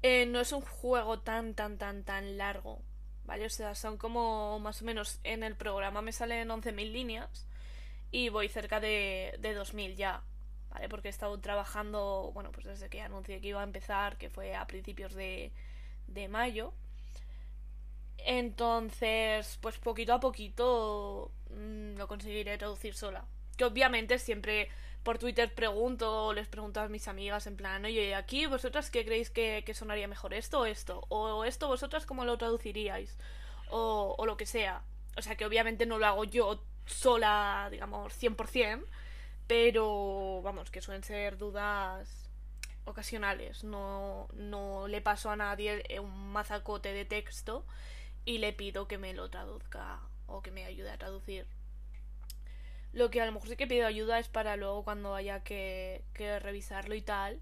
eh, 0.02 0.26
no 0.26 0.40
es 0.40 0.52
un 0.52 0.62
juego 0.62 1.20
tan, 1.20 1.54
tan, 1.56 1.78
tan, 1.78 2.04
tan 2.04 2.38
largo, 2.38 2.82
¿vale? 3.26 3.46
O 3.46 3.50
sea, 3.50 3.76
son 3.76 3.98
como 3.98 4.60
más 4.60 4.82
o 4.82 4.86
menos 4.86 5.20
en 5.24 5.44
el 5.44 5.56
programa 5.56 6.02
me 6.02 6.12
salen 6.12 6.50
11.000 6.50 6.92
líneas 6.92 7.48
y 8.12 8.30
voy 8.30 8.50
cerca 8.50 8.80
de, 8.80 9.36
de 9.40 9.58
2.000 9.58 9.96
ya, 9.96 10.24
¿vale? 10.70 10.90
Porque 10.90 11.08
he 11.08 11.12
estado 11.12 11.40
trabajando, 11.40 12.32
bueno, 12.34 12.52
pues 12.52 12.66
desde 12.66 12.90
que 12.90 13.02
anuncié 13.02 13.42
que 13.42 13.48
iba 13.50 13.62
a 13.62 13.64
empezar, 13.64 14.18
que 14.18 14.30
fue 14.30 14.56
a 14.56 14.68
principios 14.68 15.14
de, 15.14 15.52
de 16.08 16.28
mayo. 16.28 16.74
Entonces, 18.20 19.58
pues 19.62 19.78
poquito 19.80 20.14
a 20.14 20.20
poquito 20.20 21.32
mm, 21.50 21.98
lo 21.98 22.08
conseguiré 22.08 22.58
traducir 22.58 22.94
sola. 22.94 23.26
Que 23.58 23.66
obviamente 23.66 24.20
siempre 24.20 24.70
por 25.04 25.18
Twitter 25.20 25.54
pregunto, 25.54 26.34
les 26.34 26.48
pregunto 26.48 26.80
a 26.80 26.88
mis 26.88 27.08
amigas 27.08 27.46
en 27.48 27.58
plan, 27.58 27.84
oye, 27.86 28.16
aquí 28.16 28.46
vosotras 28.46 28.90
qué 28.90 29.06
creéis 29.06 29.30
que, 29.30 29.64
sonaría 29.74 30.08
mejor, 30.08 30.34
esto 30.34 30.62
o 30.62 30.66
esto, 30.66 31.06
o 31.10 31.44
esto 31.44 31.68
vosotras 31.68 32.06
cómo 32.06 32.26
lo 32.26 32.38
traduciríais, 32.38 33.18
o, 33.70 34.16
o 34.18 34.26
lo 34.26 34.38
que 34.38 34.46
sea. 34.46 34.84
O 35.18 35.22
sea 35.22 35.36
que 35.36 35.46
obviamente 35.46 35.86
no 35.86 36.00
lo 36.00 36.08
hago 36.08 36.24
yo 36.24 36.64
sola, 36.86 37.68
digamos, 37.72 38.14
100%, 38.22 38.86
pero 39.48 40.42
vamos, 40.42 40.72
que 40.72 40.82
suelen 40.82 41.04
ser 41.04 41.38
dudas 41.38 42.30
ocasionales. 42.86 43.64
No, 43.64 44.28
no 44.34 44.88
le 44.88 45.02
paso 45.02 45.30
a 45.30 45.36
nadie 45.36 45.84
un 46.00 46.32
mazacote 46.32 46.94
de 46.94 47.06
texto 47.06 47.66
y 48.26 48.38
le 48.38 48.54
pido 48.54 48.88
que 48.88 48.98
me 48.98 49.14
lo 49.14 49.30
traduzca 49.30 50.00
o 50.28 50.42
que 50.42 50.52
me 50.52 50.66
ayude 50.66 50.92
a 50.92 50.98
traducir. 50.98 51.46
Lo 52.94 53.10
que 53.10 53.22
a 53.22 53.26
lo 53.26 53.32
mejor 53.32 53.50
sí 53.50 53.56
que 53.56 53.68
pido 53.68 53.88
ayuda 53.88 54.20
es 54.20 54.30
para 54.30 54.56
luego 54.56 54.84
cuando 54.84 55.16
haya 55.16 55.44
que, 55.44 56.04
revisarlo 56.16 56.94
y 56.94 57.02
tal, 57.02 57.42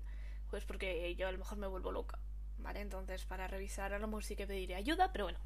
pues 0.50 0.64
porque 0.66 1.14
yo 1.16 1.28
a 1.28 1.32
lo 1.32 1.38
mejor 1.38 1.58
me 1.58 1.68
vuelvo 1.68 1.92
loca, 1.92 2.20
¿vale? 2.58 2.80
Entonces 2.80 3.26
para 3.26 3.48
revisar 3.48 3.94
a 3.94 4.00
lo 4.00 4.08
mejor 4.08 4.24
sí 4.24 4.36
que 4.36 4.48
pediré 4.48 4.76
ayuda, 4.76 5.12
pero 5.12 5.26
bueno. 5.26 5.40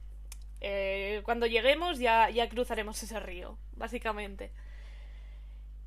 Eh, 0.62 1.22
cuando 1.26 1.48
lleguemos 1.48 2.00
ya, 2.00 2.30
ya 2.30 2.48
cruzaremos 2.50 3.02
ese 3.02 3.20
río, 3.20 3.58
básicamente. 3.74 4.52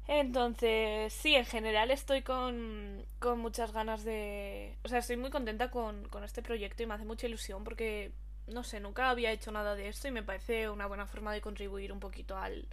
Entonces, 0.08 1.12
sí, 1.12 1.34
en 1.34 1.44
general 1.44 1.90
estoy 1.90 2.22
con, 2.22 3.04
con 3.20 3.38
muchas 3.38 3.72
ganas 3.72 4.04
de... 4.04 4.76
O 4.82 4.88
sea, 4.88 4.98
estoy 5.00 5.16
muy 5.16 5.30
contenta 5.30 5.70
con, 5.70 6.08
con 6.08 6.24
este 6.24 6.42
proyecto 6.42 6.82
y 6.82 6.86
me 6.86 6.94
hace 6.94 7.04
mucha 7.04 7.26
ilusión 7.26 7.62
porque, 7.62 8.12
no 8.46 8.64
sé, 8.64 8.80
nunca 8.80 9.10
había 9.10 9.32
hecho 9.32 9.52
nada 9.52 9.74
de 9.74 9.88
esto 9.88 10.08
y 10.08 10.10
me 10.10 10.22
parece 10.22 10.70
una 10.70 10.86
buena 10.86 11.06
forma 11.06 11.32
de 11.32 11.42
contribuir 11.42 11.92
un 11.92 12.00
poquito 12.00 12.38
al, 12.38 12.66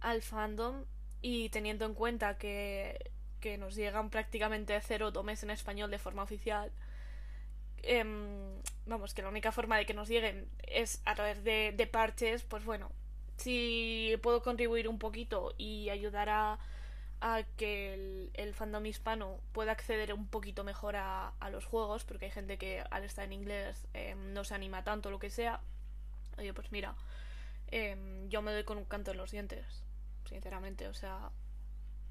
al 0.00 0.22
fandom 0.22 0.84
y 1.22 1.48
teniendo 1.48 1.86
en 1.86 1.94
cuenta 1.94 2.36
que, 2.36 3.10
que 3.44 3.58
nos 3.58 3.74
llegan 3.74 4.08
prácticamente 4.08 4.80
cero 4.80 5.12
tomes 5.12 5.42
en 5.42 5.50
español 5.50 5.90
de 5.90 5.98
forma 5.98 6.22
oficial, 6.22 6.72
em, 7.82 8.56
vamos, 8.86 9.12
que 9.12 9.20
la 9.20 9.28
única 9.28 9.52
forma 9.52 9.76
de 9.76 9.84
que 9.84 9.92
nos 9.92 10.08
lleguen 10.08 10.48
es 10.66 11.02
a 11.04 11.14
través 11.14 11.44
de, 11.44 11.88
parches, 11.92 12.42
pues 12.42 12.64
bueno, 12.64 12.90
si 13.36 14.18
puedo 14.22 14.42
contribuir 14.42 14.88
un 14.88 14.98
poquito 14.98 15.54
y 15.58 15.90
ayudar 15.90 16.30
a, 16.30 16.58
que 17.58 18.30
el, 18.32 18.54
fandom 18.54 18.86
hispano 18.86 19.40
pueda 19.52 19.72
acceder 19.72 20.14
un 20.14 20.26
poquito 20.26 20.64
mejor 20.64 20.96
a, 20.96 21.34
a, 21.38 21.50
los 21.50 21.66
juegos, 21.66 22.04
porque 22.04 22.26
hay 22.26 22.30
gente 22.30 22.56
que 22.56 22.82
al 22.90 23.04
estar 23.04 23.26
en 23.26 23.34
inglés 23.34 23.86
eh, 23.92 24.14
no 24.14 24.44
se 24.44 24.54
anima 24.54 24.84
tanto, 24.84 25.10
lo 25.10 25.18
que 25.18 25.28
sea. 25.28 25.60
Oye, 26.38 26.54
pues 26.54 26.72
mira, 26.72 26.94
eh, 27.74 28.26
yo 28.28 28.40
me 28.40 28.52
doy 28.52 28.62
con 28.62 28.78
un 28.78 28.84
canto 28.84 29.10
en 29.10 29.16
los 29.16 29.32
dientes, 29.32 29.82
sinceramente, 30.28 30.86
o 30.86 30.94
sea... 30.94 31.30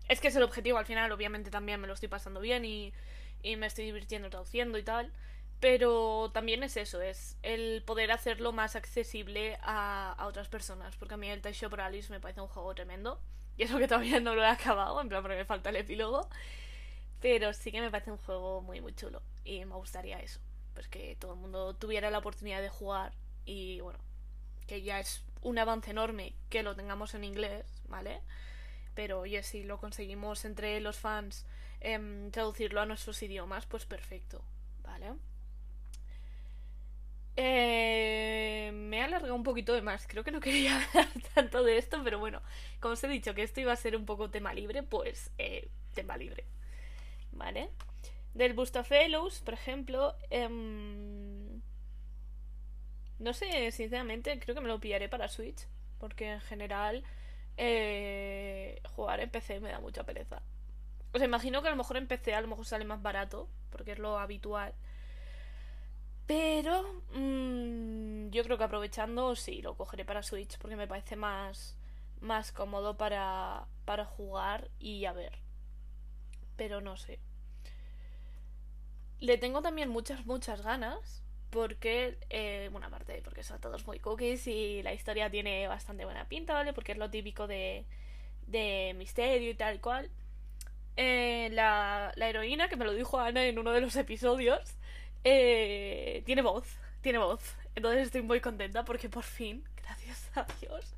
Es 0.10 0.20
que 0.20 0.28
es 0.28 0.36
el 0.36 0.44
objetivo 0.44 0.78
al 0.78 0.86
final, 0.86 1.10
obviamente 1.14 1.50
también 1.50 1.80
me 1.80 1.88
lo 1.88 1.94
estoy 1.94 2.10
pasando 2.10 2.42
bien 2.42 2.66
y, 2.66 2.94
y 3.42 3.56
me 3.56 3.68
estoy 3.68 3.86
divirtiendo 3.86 4.30
traduciendo 4.30 4.78
y 4.78 4.84
tal. 4.84 5.14
Pero 5.62 6.30
también 6.34 6.62
es 6.64 6.76
eso, 6.76 7.02
es 7.02 7.38
el 7.42 7.84
poder 7.84 8.12
hacerlo 8.12 8.52
más 8.52 8.76
accesible 8.76 9.58
a, 9.62 10.12
a 10.12 10.28
otras 10.28 10.50
personas. 10.50 10.98
Porque 10.98 11.14
a 11.14 11.18
mí 11.18 11.30
el 11.30 11.42
Taisho 11.42 11.70
Alice 11.78 12.12
me 12.12 12.20
parece 12.20 12.42
un 12.42 12.50
juego 12.50 12.76
tremendo. 12.76 13.22
Y 13.56 13.64
eso 13.64 13.78
que 13.78 13.88
todavía 13.88 14.20
no 14.20 14.36
lo 14.36 14.44
he 14.44 14.48
acabado, 14.48 15.00
en 15.00 15.08
plan 15.08 15.22
porque 15.22 15.38
me 15.38 15.46
falta 15.46 15.70
el 15.70 15.78
epílogo. 15.78 16.28
Pero 17.22 17.54
sí 17.54 17.72
que 17.72 17.80
me 17.80 17.90
parece 17.90 18.12
un 18.12 18.18
juego 18.18 18.62
muy 18.62 18.82
muy 18.82 18.94
chulo. 18.94 19.22
Y 19.46 19.64
me 19.64 19.76
gustaría 19.76 20.20
eso. 20.20 20.42
Pues 20.74 20.90
que 20.90 21.16
todo 21.16 21.36
el 21.36 21.40
mundo 21.40 21.74
tuviera 21.76 22.12
la 22.12 22.18
oportunidad 22.18 22.62
de 22.62 22.68
jugar. 22.68 23.14
Y 23.46 23.80
bueno, 23.80 24.00
que 24.68 24.82
ya 24.82 25.00
es 25.00 25.24
un 25.44 25.60
avance 25.60 25.92
enorme 25.92 26.34
que 26.50 26.64
lo 26.64 26.76
tengamos 26.76 27.14
en 27.14 27.24
inglés, 27.24 27.66
¿vale? 27.88 28.22
Pero 28.96 29.22
oye, 29.22 29.44
si 29.44 29.64
lo 29.64 29.78
conseguimos 29.78 30.46
entre 30.46 30.80
los 30.80 30.98
fans 30.98 31.46
eh, 31.82 32.30
traducirlo 32.32 32.82
a 32.82 32.86
nuestros 32.86 33.22
idiomas, 33.24 33.66
pues 33.66 33.86
perfecto, 33.86 34.44
¿vale? 34.84 35.14
Eh, 37.36 38.72
me 38.74 38.98
he 38.98 39.02
alargado 39.02 39.36
un 39.36 39.44
poquito 39.44 39.74
de 39.74 39.82
más. 39.82 40.06
Creo 40.08 40.24
que 40.24 40.32
no 40.32 40.40
quería 40.42 40.76
hablar 40.76 41.08
tanto 41.34 41.64
de 41.64 41.78
esto, 41.78 42.02
pero 42.04 42.20
bueno, 42.20 42.42
como 42.80 42.94
os 42.94 43.04
he 43.04 43.08
dicho 43.08 43.34
que 43.34 43.44
esto 43.44 43.62
iba 43.62 43.74
a 43.74 43.78
ser 43.78 43.96
un 43.96 44.06
poco 44.06 44.30
tema 44.30 44.54
libre, 44.54 44.84
pues 44.84 45.32
eh, 45.38 45.70
tema 45.94 46.18
libre. 46.18 46.46
¿Vale? 47.32 47.70
Del 48.34 48.54
Busta 48.54 48.84
Fellows, 48.84 49.42
por 49.42 49.54
ejemplo, 49.54 50.16
eh, 50.30 50.48
no 53.24 53.34
sé, 53.34 53.72
sinceramente, 53.72 54.40
creo 54.40 54.56
que 54.56 54.62
me 54.62 54.68
lo 54.68 54.80
pillaré 54.80 55.10
para 55.10 55.28
Switch, 55.28 55.68
porque 56.00 56.32
en 56.32 56.42
general 56.42 57.04
eh, 57.58 58.82
jugar 58.96 59.20
en 59.22 59.30
PC 59.30 59.60
me 59.60 59.72
da 59.72 59.80
mucha 59.80 60.04
pereza. 60.04 60.42
O 61.14 61.18
sea, 61.18 61.28
imagino 61.28 61.62
que 61.62 61.68
a 61.68 61.72
lo 61.72 61.78
mejor 61.78 61.98
en 61.98 62.08
PC 62.08 62.34
a 62.34 62.42
lo 62.42 62.48
mejor 62.48 62.66
sale 62.66 62.86
más 62.86 63.02
barato, 63.02 63.48
porque 63.70 63.94
es 63.94 64.00
lo 64.00 64.20
habitual. 64.20 64.74
Pero 66.26 67.02
mmm, 67.14 68.30
yo 68.30 68.44
creo 68.44 68.58
que 68.58 68.64
aprovechando, 68.64 69.36
sí, 69.36 69.62
lo 69.62 69.76
cogeré 69.76 70.06
para 70.06 70.24
Switch 70.24 70.58
porque 70.58 70.76
me 70.76 70.88
parece 70.88 71.16
más, 71.16 71.78
más 72.22 72.52
cómodo 72.52 72.98
para, 72.98 73.68
para 73.86 74.06
jugar 74.06 74.70
y 74.80 75.06
a 75.06 75.14
ver. 75.14 75.34
Pero 76.56 76.82
no 76.82 76.98
sé. 76.98 77.20
Le 79.20 79.38
tengo 79.38 79.62
también 79.62 79.90
muchas, 79.90 80.26
muchas 80.26 80.62
ganas 80.62 81.23
porque, 81.54 82.18
eh, 82.32 82.70
bueno, 82.72 82.88
aparte 82.88 83.22
porque 83.24 83.44
son 83.44 83.62
todos 83.62 83.86
muy 83.86 84.00
cookies 84.00 84.48
y 84.48 84.82
la 84.82 84.92
historia 84.92 85.30
tiene 85.30 85.68
bastante 85.68 86.04
buena 86.04 86.28
pinta, 86.28 86.54
¿vale? 86.56 86.74
Porque 86.74 86.94
es 86.94 86.98
lo 86.98 87.12
típico 87.12 87.46
de, 87.46 87.86
de 88.48 88.96
misterio 88.98 89.52
y 89.52 89.56
tal 89.56 89.80
cual. 89.80 90.10
Eh, 90.98 91.50
la, 91.52 92.12
la 92.16 92.30
heroína, 92.30 92.70
que 92.70 92.76
me 92.76 92.86
lo 92.86 92.94
dijo 92.94 93.20
Ana 93.20 93.46
en 93.46 93.60
uno 93.60 93.72
de 93.72 93.82
los 93.82 93.96
episodios, 93.96 94.78
eh, 95.24 96.24
tiene 96.26 96.42
voz, 96.42 96.66
tiene 97.02 97.20
voz. 97.20 97.56
Entonces 97.76 98.08
estoy 98.08 98.24
muy 98.24 98.42
contenta 98.42 98.84
porque 98.84 99.10
por 99.10 99.24
fin, 99.24 99.64
gracias 99.78 100.32
a 100.36 100.48
Dios, 100.60 100.96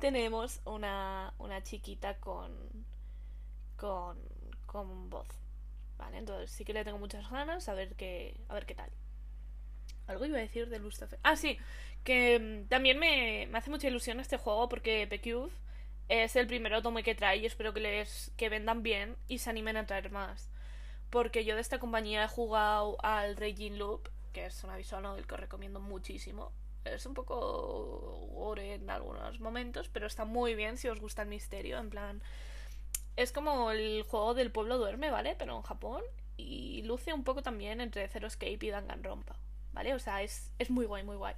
tenemos 0.00 0.60
una, 0.66 1.32
una 1.38 1.62
chiquita 1.62 2.18
con, 2.18 2.52
con, 3.78 4.18
con 4.66 5.08
voz. 5.08 5.28
Vale, 5.96 6.18
entonces 6.18 6.50
sí 6.50 6.64
que 6.66 6.74
le 6.74 6.84
tengo 6.84 6.98
muchas 6.98 7.30
ganas 7.30 7.68
a 7.70 7.74
ver 7.74 7.94
qué, 7.94 8.36
a 8.48 8.54
ver 8.54 8.66
qué 8.66 8.74
tal. 8.74 8.90
Algo 10.06 10.26
iba 10.26 10.38
a 10.38 10.42
decir 10.42 10.68
de 10.68 10.78
Lustafe. 10.78 11.18
Ah, 11.22 11.36
sí, 11.36 11.58
que 12.04 12.38
mm, 12.38 12.68
también 12.68 12.98
me, 12.98 13.48
me 13.50 13.58
hace 13.58 13.70
mucha 13.70 13.88
ilusión 13.88 14.20
este 14.20 14.36
juego 14.36 14.68
porque 14.68 15.06
PQ 15.06 15.50
es 16.08 16.36
el 16.36 16.46
primer 16.46 16.82
tome 16.82 17.02
que 17.02 17.14
trae 17.14 17.38
y 17.38 17.46
espero 17.46 17.72
que 17.72 17.80
les 17.80 18.32
que 18.36 18.48
vendan 18.48 18.82
bien 18.82 19.16
y 19.28 19.38
se 19.38 19.50
animen 19.50 19.76
a 19.76 19.86
traer 19.86 20.10
más 20.10 20.50
porque 21.14 21.44
yo 21.44 21.54
de 21.54 21.60
esta 21.60 21.78
compañía 21.78 22.24
he 22.24 22.26
jugado 22.26 22.96
al 23.04 23.36
Raging 23.36 23.78
Loop, 23.78 24.08
que 24.32 24.46
es 24.46 24.64
una 24.64 24.76
visual 24.76 25.04
novel 25.04 25.28
que 25.28 25.34
os 25.34 25.40
recomiendo 25.40 25.78
muchísimo. 25.78 26.50
Es 26.84 27.06
un 27.06 27.14
poco 27.14 28.26
gore 28.32 28.74
en 28.74 28.90
algunos 28.90 29.38
momentos, 29.38 29.88
pero 29.88 30.08
está 30.08 30.24
muy 30.24 30.56
bien 30.56 30.76
si 30.76 30.88
os 30.88 30.98
gusta 30.98 31.22
el 31.22 31.28
misterio, 31.28 31.78
en 31.78 31.88
plan... 31.88 32.20
Es 33.14 33.30
como 33.30 33.70
el 33.70 34.02
juego 34.02 34.34
del 34.34 34.50
pueblo 34.50 34.76
duerme, 34.76 35.08
¿vale? 35.12 35.36
Pero 35.38 35.56
en 35.56 35.62
Japón. 35.62 36.02
Y 36.36 36.82
luce 36.82 37.12
un 37.12 37.22
poco 37.22 37.44
también 37.44 37.80
entre 37.80 38.08
Zero 38.08 38.26
Escape 38.26 38.58
y 38.66 38.70
Danganronpa, 38.70 39.36
¿vale? 39.74 39.92
O 39.94 39.98
sea, 39.98 40.22
es, 40.22 40.50
es 40.58 40.70
muy 40.70 40.86
guay, 40.86 41.02
muy 41.04 41.16
guay. 41.16 41.34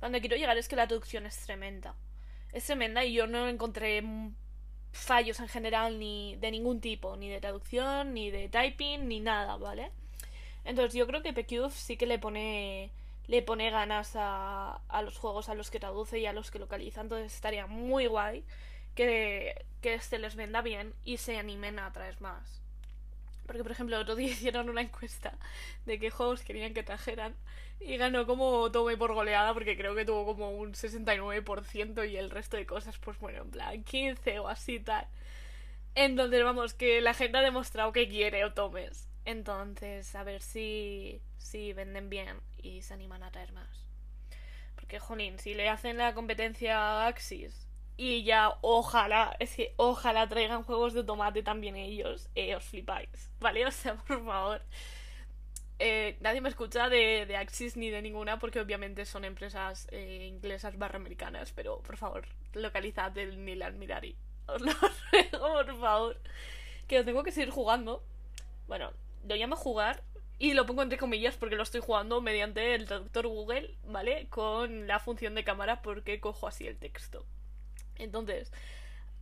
Donde 0.00 0.20
quiero 0.20 0.36
llegar 0.36 0.56
es 0.56 0.68
que 0.68 0.76
la 0.76 0.86
traducción 0.86 1.26
es 1.26 1.38
tremenda. 1.40 1.94
Es 2.52 2.64
tremenda 2.64 3.04
y 3.04 3.12
yo 3.12 3.26
no 3.26 3.48
encontré 3.48 4.02
fallos 4.92 5.40
en 5.40 5.48
general 5.48 5.98
ni 5.98 6.36
de 6.36 6.50
ningún 6.50 6.80
tipo, 6.80 7.16
ni 7.16 7.28
de 7.28 7.40
traducción, 7.40 8.14
ni 8.14 8.30
de 8.30 8.48
typing, 8.48 9.08
ni 9.08 9.20
nada, 9.20 9.56
¿vale? 9.56 9.90
Entonces 10.64 10.94
yo 10.94 11.06
creo 11.06 11.22
que 11.22 11.32
PQ 11.32 11.70
sí 11.70 11.96
que 11.96 12.06
le 12.06 12.18
pone 12.18 12.90
le 13.26 13.42
pone 13.42 13.70
ganas 13.70 14.16
a, 14.16 14.82
a 14.88 15.02
los 15.02 15.16
juegos 15.16 15.48
a 15.48 15.54
los 15.54 15.70
que 15.70 15.80
traduce 15.80 16.18
y 16.18 16.26
a 16.26 16.32
los 16.34 16.50
que 16.50 16.58
localiza, 16.58 17.00
entonces 17.00 17.34
estaría 17.34 17.66
muy 17.66 18.06
guay 18.06 18.44
que, 18.94 19.64
que 19.80 19.98
se 20.00 20.18
les 20.18 20.36
venda 20.36 20.62
bien 20.62 20.94
y 21.04 21.16
se 21.16 21.38
animen 21.38 21.78
a 21.78 21.92
traer 21.92 22.20
más. 22.20 22.63
Porque, 23.46 23.62
por 23.62 23.72
ejemplo, 23.72 23.98
otro 23.98 24.16
día 24.16 24.28
hicieron 24.30 24.70
una 24.70 24.82
encuesta 24.82 25.38
de 25.86 25.98
qué 25.98 26.10
juegos 26.10 26.42
querían 26.42 26.74
que 26.74 26.82
trajeran 26.82 27.34
y 27.80 27.96
ganó 27.96 28.26
como 28.26 28.70
Tome 28.70 28.96
por 28.96 29.12
goleada 29.14 29.52
porque 29.52 29.76
creo 29.76 29.94
que 29.94 30.04
tuvo 30.04 30.24
como 30.24 30.50
un 30.50 30.74
69% 30.74 32.10
y 32.10 32.16
el 32.16 32.30
resto 32.30 32.56
de 32.56 32.66
cosas, 32.66 32.98
pues 32.98 33.18
bueno, 33.18 33.42
en 33.42 33.50
plan 33.50 33.84
15 33.84 34.38
o 34.38 34.48
así 34.48 34.80
tal. 34.80 35.06
Entonces, 35.94 36.42
vamos, 36.42 36.74
que 36.74 37.00
la 37.00 37.14
gente 37.14 37.38
ha 37.38 37.42
demostrado 37.42 37.92
que 37.92 38.08
quiere 38.08 38.44
Otomes. 38.44 39.08
Entonces, 39.24 40.14
a 40.14 40.24
ver 40.24 40.42
si, 40.42 41.22
si 41.38 41.72
venden 41.72 42.10
bien 42.10 42.40
y 42.62 42.82
se 42.82 42.94
animan 42.94 43.22
a 43.22 43.30
traer 43.30 43.52
más. 43.52 43.86
Porque, 44.74 44.98
jolín, 44.98 45.38
si 45.38 45.54
le 45.54 45.68
hacen 45.68 45.98
la 45.98 46.14
competencia 46.14 46.78
a 46.78 47.06
Axis 47.06 47.63
y 47.96 48.24
ya, 48.24 48.58
ojalá, 48.60 49.36
es 49.38 49.54
que 49.54 49.74
ojalá 49.76 50.28
traigan 50.28 50.64
juegos 50.64 50.94
de 50.94 51.04
tomate 51.04 51.42
también 51.42 51.76
ellos. 51.76 52.28
Eh, 52.34 52.56
os 52.56 52.64
flipáis, 52.64 53.30
¿vale? 53.40 53.66
O 53.66 53.70
sea, 53.70 53.94
por 53.96 54.24
favor. 54.24 54.62
Eh, 55.78 56.16
nadie 56.20 56.40
me 56.40 56.48
escucha 56.48 56.88
de, 56.88 57.26
de, 57.26 57.36
Axis 57.36 57.76
ni 57.76 57.90
de 57.90 58.00
ninguna 58.00 58.38
porque 58.38 58.60
obviamente 58.60 59.04
son 59.04 59.24
empresas 59.24 59.88
eh, 59.90 60.26
inglesas 60.28 60.78
barra 60.78 60.96
americanas. 60.96 61.52
Pero 61.52 61.80
por 61.82 61.96
favor, 61.96 62.26
localizad 62.52 63.16
el 63.18 63.36
Milan 63.38 63.78
Mirari. 63.78 64.16
Os 64.46 64.60
lo 64.60 64.72
ruego, 64.72 65.64
por 65.64 65.80
favor. 65.80 66.20
Que 66.88 66.98
lo 66.98 67.04
tengo 67.04 67.22
que 67.22 67.32
seguir 67.32 67.50
jugando. 67.50 68.04
Bueno, 68.66 68.92
lo 69.26 69.36
llamo 69.36 69.56
jugar 69.56 70.02
y 70.38 70.54
lo 70.54 70.66
pongo 70.66 70.82
entre 70.82 70.98
comillas 70.98 71.36
porque 71.36 71.56
lo 71.56 71.62
estoy 71.62 71.80
jugando 71.80 72.20
mediante 72.20 72.74
el 72.74 72.86
traductor 72.86 73.26
Google, 73.28 73.76
¿vale? 73.84 74.26
Con 74.30 74.88
la 74.88 74.98
función 74.98 75.34
de 75.34 75.44
cámara 75.44 75.80
porque 75.82 76.20
cojo 76.20 76.48
así 76.48 76.66
el 76.66 76.76
texto. 76.78 77.24
Entonces, 77.96 78.52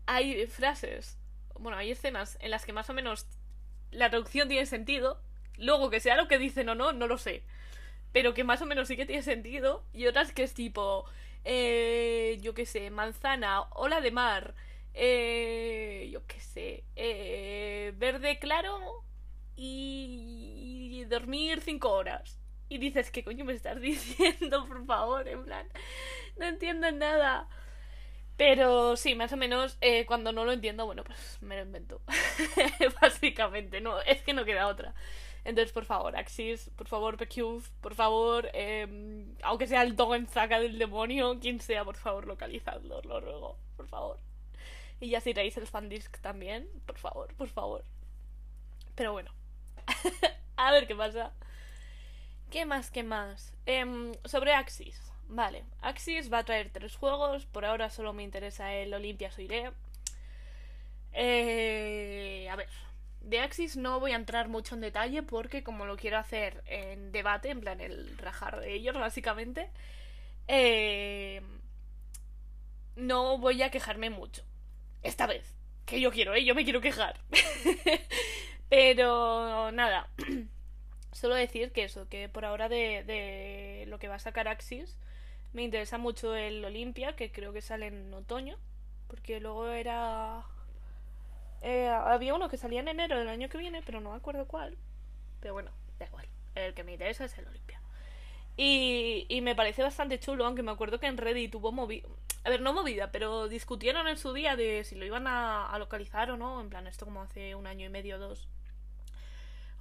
hay 0.06 0.46
frases, 0.46 1.18
bueno, 1.58 1.78
hay 1.78 1.90
escenas 1.92 2.38
en 2.40 2.50
las 2.50 2.64
que 2.66 2.72
más 2.72 2.90
o 2.90 2.94
menos 2.94 3.26
la 3.90 4.10
traducción 4.10 4.48
tiene 4.48 4.66
sentido. 4.66 5.20
Luego, 5.58 5.90
que 5.90 6.00
sea 6.00 6.16
lo 6.16 6.28
que 6.28 6.38
dicen 6.38 6.68
o 6.68 6.74
no, 6.74 6.92
no 6.92 7.06
lo 7.06 7.18
sé. 7.18 7.44
Pero 8.12 8.34
que 8.34 8.44
más 8.44 8.62
o 8.62 8.66
menos 8.66 8.88
sí 8.88 8.96
que 8.96 9.06
tiene 9.06 9.22
sentido. 9.22 9.84
Y 9.92 10.06
otras 10.06 10.32
que 10.32 10.42
es 10.44 10.54
tipo, 10.54 11.04
eh, 11.44 12.38
yo 12.42 12.54
qué 12.54 12.66
sé, 12.66 12.90
manzana, 12.90 13.62
ola 13.72 14.00
de 14.00 14.10
mar, 14.10 14.54
eh, 14.94 16.08
yo 16.12 16.26
qué 16.26 16.40
sé, 16.40 16.84
eh, 16.96 17.92
verde 17.96 18.38
claro 18.38 19.04
y, 19.56 21.00
y 21.02 21.04
dormir 21.04 21.60
cinco 21.62 21.90
horas. 21.92 22.38
Y 22.68 22.78
dices, 22.78 23.10
¿qué 23.10 23.24
coño 23.24 23.44
me 23.44 23.52
estás 23.54 23.80
diciendo, 23.80 24.66
por 24.66 24.86
favor? 24.86 25.28
En 25.28 25.44
plan, 25.44 25.66
no 26.36 26.46
entiendo 26.46 26.90
nada. 26.92 27.48
Pero 28.44 28.96
sí, 28.96 29.14
más 29.14 29.32
o 29.32 29.36
menos 29.36 29.78
eh, 29.80 30.04
cuando 30.04 30.32
no 30.32 30.44
lo 30.44 30.50
entiendo, 30.50 30.84
bueno, 30.84 31.04
pues 31.04 31.38
me 31.42 31.54
lo 31.54 31.62
invento. 31.62 32.00
Básicamente, 33.00 33.80
no, 33.80 34.00
es 34.00 34.20
que 34.22 34.32
no 34.32 34.44
queda 34.44 34.66
otra. 34.66 34.94
Entonces, 35.44 35.72
por 35.72 35.84
favor, 35.84 36.16
Axis, 36.16 36.68
por 36.74 36.88
favor, 36.88 37.16
PQ, 37.16 37.62
por 37.80 37.94
favor, 37.94 38.50
eh, 38.52 39.28
aunque 39.44 39.68
sea 39.68 39.82
el 39.82 39.94
en 39.96 40.26
Zaka 40.26 40.58
del 40.58 40.76
demonio, 40.76 41.38
quien 41.38 41.60
sea, 41.60 41.84
por 41.84 41.94
favor, 41.94 42.26
localizadlo, 42.26 43.00
lo 43.02 43.20
ruego, 43.20 43.58
por 43.76 43.86
favor. 43.86 44.18
Y 44.98 45.10
ya 45.10 45.20
si 45.20 45.32
traéis 45.34 45.56
el 45.56 45.68
fandisk 45.68 46.18
también, 46.20 46.68
por 46.84 46.98
favor, 46.98 47.32
por 47.36 47.48
favor. 47.48 47.84
Pero 48.96 49.12
bueno, 49.12 49.30
a 50.56 50.72
ver 50.72 50.88
qué 50.88 50.96
pasa. 50.96 51.32
¿Qué 52.50 52.66
más, 52.66 52.90
qué 52.90 53.04
más? 53.04 53.54
Eh, 53.66 54.10
sobre 54.24 54.52
Axis, 54.52 55.11
vale, 55.32 55.64
Axis 55.80 56.32
va 56.32 56.38
a 56.38 56.44
traer 56.44 56.70
tres 56.70 56.96
juegos, 56.96 57.46
por 57.46 57.64
ahora 57.64 57.90
solo 57.90 58.12
me 58.12 58.22
interesa 58.22 58.72
el 58.74 58.92
Olympia 58.92 59.30
Soiré. 59.30 59.72
Eh, 61.12 62.48
a 62.50 62.56
ver, 62.56 62.68
de 63.20 63.40
Axis 63.40 63.76
no 63.76 63.98
voy 63.98 64.12
a 64.12 64.16
entrar 64.16 64.48
mucho 64.48 64.74
en 64.74 64.82
detalle 64.82 65.22
porque 65.22 65.62
como 65.62 65.86
lo 65.86 65.96
quiero 65.96 66.18
hacer 66.18 66.62
en 66.66 67.12
debate, 67.12 67.50
en 67.50 67.60
plan 67.60 67.80
el 67.80 68.16
rajar 68.18 68.60
de 68.60 68.74
ellos 68.74 68.94
básicamente, 68.94 69.70
eh, 70.48 71.40
no 72.96 73.38
voy 73.38 73.62
a 73.62 73.70
quejarme 73.70 74.10
mucho. 74.10 74.44
Esta 75.02 75.26
vez, 75.26 75.54
que 75.86 76.00
yo 76.00 76.12
quiero, 76.12 76.34
¿eh? 76.34 76.44
Yo 76.44 76.54
me 76.54 76.64
quiero 76.64 76.80
quejar. 76.80 77.18
Pero 78.68 79.72
nada, 79.72 80.08
solo 81.12 81.34
decir 81.34 81.72
que 81.72 81.84
eso, 81.84 82.08
que 82.08 82.28
por 82.28 82.44
ahora 82.44 82.68
de 82.68 83.84
lo 83.88 83.98
que 83.98 84.08
va 84.08 84.16
a 84.16 84.18
sacar 84.18 84.48
Axis, 84.48 84.98
me 85.52 85.62
interesa 85.62 85.98
mucho 85.98 86.34
el 86.34 86.64
Olympia, 86.64 87.16
que 87.16 87.32
creo 87.32 87.52
que 87.52 87.62
sale 87.62 87.86
en 87.88 88.12
otoño, 88.14 88.58
porque 89.08 89.40
luego 89.40 89.68
era 89.68 90.44
eh, 91.62 91.88
había 91.88 92.34
uno 92.34 92.48
que 92.48 92.56
salía 92.56 92.80
en 92.80 92.88
enero 92.88 93.18
del 93.18 93.28
año 93.28 93.48
que 93.48 93.58
viene, 93.58 93.82
pero 93.82 94.00
no 94.00 94.10
me 94.10 94.16
acuerdo 94.16 94.46
cuál. 94.46 94.76
Pero 95.40 95.54
bueno, 95.54 95.70
da 95.98 96.06
igual. 96.06 96.26
El 96.54 96.74
que 96.74 96.84
me 96.84 96.92
interesa 96.92 97.24
es 97.24 97.38
el 97.38 97.46
Olimpia. 97.46 97.80
Y, 98.56 99.26
y 99.28 99.40
me 99.40 99.54
parece 99.54 99.82
bastante 99.82 100.18
chulo, 100.18 100.44
aunque 100.44 100.62
me 100.62 100.72
acuerdo 100.72 101.00
que 101.00 101.06
en 101.06 101.16
Reddit 101.16 101.52
tuvo 101.52 101.72
movida. 101.72 102.08
A 102.44 102.50
ver, 102.50 102.60
no 102.60 102.72
movida, 102.72 103.12
pero 103.12 103.48
discutieron 103.48 104.08
en 104.08 104.18
su 104.18 104.32
día 104.32 104.56
de 104.56 104.84
si 104.84 104.96
lo 104.96 105.06
iban 105.06 105.26
a, 105.28 105.70
a 105.70 105.78
localizar 105.78 106.30
o 106.32 106.36
no. 106.36 106.60
En 106.60 106.68
plan, 106.68 106.86
esto 106.86 107.04
como 107.06 107.22
hace 107.22 107.54
un 107.54 107.66
año 107.66 107.86
y 107.86 107.90
medio 107.90 108.16
o 108.16 108.18
dos. 108.18 108.48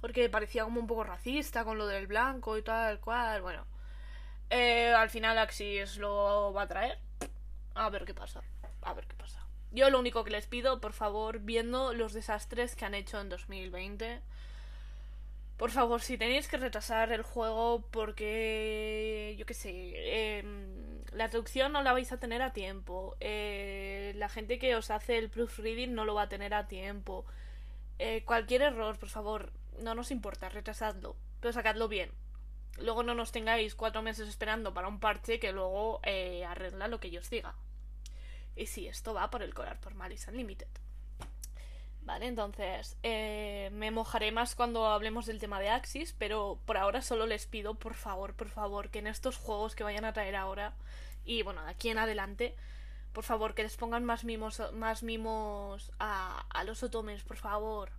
Porque 0.00 0.28
parecía 0.28 0.64
como 0.64 0.80
un 0.80 0.86
poco 0.86 1.04
racista 1.04 1.64
con 1.64 1.78
lo 1.78 1.86
del 1.86 2.06
blanco 2.06 2.56
y 2.56 2.62
tal 2.62 3.00
cual. 3.00 3.42
Bueno, 3.42 3.66
eh, 4.52 4.92
al 4.92 5.08
final 5.08 5.38
Axis 5.38 5.96
lo 5.96 6.52
va 6.52 6.62
a 6.62 6.68
traer. 6.68 6.98
A 7.74 7.88
ver 7.88 8.04
qué 8.04 8.12
pasa. 8.12 8.42
A 8.82 8.92
ver 8.92 9.06
qué 9.06 9.16
pasa. 9.16 9.46
Yo 9.70 9.88
lo 9.88 9.98
único 9.98 10.24
que 10.24 10.30
les 10.30 10.46
pido, 10.46 10.80
por 10.80 10.92
favor, 10.92 11.38
viendo 11.38 11.94
los 11.94 12.12
desastres 12.12 12.76
que 12.76 12.84
han 12.84 12.94
hecho 12.94 13.18
en 13.18 13.30
2020, 13.30 14.20
por 15.56 15.70
favor, 15.70 16.02
si 16.02 16.18
tenéis 16.18 16.48
que 16.48 16.58
retrasar 16.58 17.12
el 17.12 17.22
juego 17.22 17.86
porque, 17.90 19.34
yo 19.38 19.46
qué 19.46 19.54
sé, 19.54 20.38
em, 20.40 21.00
la 21.12 21.30
traducción 21.30 21.72
no 21.72 21.82
la 21.82 21.94
vais 21.94 22.12
a 22.12 22.18
tener 22.18 22.42
a 22.42 22.52
tiempo, 22.52 23.16
eh, 23.20 24.12
la 24.16 24.28
gente 24.28 24.58
que 24.58 24.76
os 24.76 24.90
hace 24.90 25.16
el 25.16 25.30
proofreading 25.30 25.94
no 25.94 26.04
lo 26.04 26.14
va 26.14 26.22
a 26.22 26.28
tener 26.28 26.52
a 26.52 26.68
tiempo, 26.68 27.24
eh, 27.98 28.22
cualquier 28.26 28.62
error, 28.62 28.98
por 28.98 29.08
favor, 29.08 29.52
no 29.80 29.94
nos 29.94 30.10
importa, 30.10 30.50
retrasadlo, 30.50 31.16
pero 31.40 31.52
sacadlo 31.54 31.88
bien. 31.88 32.10
Luego 32.78 33.02
no 33.02 33.14
nos 33.14 33.32
tengáis 33.32 33.74
cuatro 33.74 34.02
meses 34.02 34.28
esperando 34.28 34.72
para 34.72 34.88
un 34.88 34.98
parche 34.98 35.38
que 35.38 35.52
luego 35.52 36.00
eh, 36.04 36.44
arregla 36.44 36.88
lo 36.88 37.00
que 37.00 37.10
yo 37.10 37.20
os 37.20 37.30
diga. 37.30 37.54
Y 38.56 38.66
sí, 38.66 38.86
esto 38.88 39.14
va 39.14 39.30
por 39.30 39.42
el 39.42 39.54
colar 39.54 39.80
por 39.80 39.94
Malice 39.94 40.30
Unlimited. 40.30 40.68
Vale, 42.04 42.26
entonces 42.26 42.96
eh, 43.04 43.70
me 43.72 43.92
mojaré 43.92 44.32
más 44.32 44.56
cuando 44.56 44.86
hablemos 44.86 45.26
del 45.26 45.38
tema 45.38 45.60
de 45.60 45.68
Axis, 45.68 46.12
pero 46.18 46.58
por 46.66 46.76
ahora 46.76 47.00
solo 47.00 47.26
les 47.26 47.46
pido, 47.46 47.74
por 47.74 47.94
favor, 47.94 48.34
por 48.34 48.48
favor, 48.48 48.90
que 48.90 48.98
en 48.98 49.06
estos 49.06 49.36
juegos 49.36 49.76
que 49.76 49.84
vayan 49.84 50.04
a 50.04 50.12
traer 50.12 50.34
ahora, 50.34 50.74
y 51.24 51.42
bueno, 51.42 51.62
de 51.62 51.70
aquí 51.70 51.90
en 51.90 51.98
adelante, 51.98 52.56
por 53.12 53.22
favor, 53.22 53.54
que 53.54 53.62
les 53.62 53.76
pongan 53.76 54.04
más 54.04 54.24
mimos, 54.24 54.60
más 54.72 55.04
mimos 55.04 55.92
a, 56.00 56.44
a 56.50 56.64
los 56.64 56.82
otomes, 56.82 57.22
por 57.22 57.36
favor. 57.36 57.92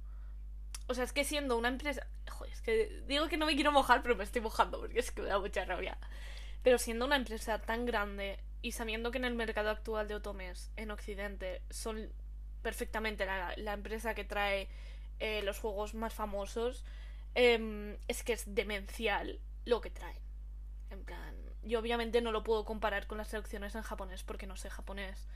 O 0.87 0.93
sea, 0.93 1.03
es 1.03 1.13
que 1.13 1.23
siendo 1.23 1.57
una 1.57 1.69
empresa... 1.69 2.05
Joder, 2.29 2.51
es 2.53 2.61
que 2.61 3.01
digo 3.07 3.27
que 3.27 3.37
no 3.37 3.45
me 3.45 3.55
quiero 3.55 3.71
mojar, 3.71 4.01
pero 4.01 4.15
me 4.15 4.23
estoy 4.23 4.41
mojando 4.41 4.79
porque 4.79 4.99
es 4.99 5.11
que 5.11 5.21
me 5.21 5.29
da 5.29 5.39
mucha 5.39 5.65
rabia. 5.65 5.97
Pero 6.61 6.77
siendo 6.77 7.05
una 7.05 7.15
empresa 7.15 7.59
tan 7.59 7.85
grande 7.85 8.39
y 8.61 8.71
sabiendo 8.71 9.11
que 9.11 9.17
en 9.17 9.25
el 9.25 9.35
mercado 9.35 9.69
actual 9.69 10.07
de 10.07 10.15
Otomes, 10.15 10.71
en 10.77 10.91
Occidente, 10.91 11.61
son 11.69 12.11
perfectamente 12.61 13.25
la, 13.25 13.73
empresa 13.73 14.15
que 14.15 14.23
trae 14.23 14.69
eh, 15.19 15.41
los 15.43 15.59
juegos 15.59 15.93
más 15.93 16.13
famosos, 16.13 16.85
eh, 17.35 17.97
es 18.07 18.23
que 18.23 18.33
es 18.33 18.55
demencial 18.55 19.39
lo 19.65 19.81
que 19.81 19.89
traen. 19.89 20.21
En 20.89 21.03
plan, 21.03 21.35
yo 21.63 21.79
obviamente 21.79 22.21
no 22.21 22.31
lo 22.31 22.43
puedo 22.43 22.65
comparar 22.65 23.07
con 23.07 23.17
las 23.17 23.29
traducciones 23.29 23.75
en 23.75 23.81
japonés 23.81 24.23
porque 24.23 24.47
no 24.47 24.55
sé 24.55 24.69
japonés. 24.69 25.27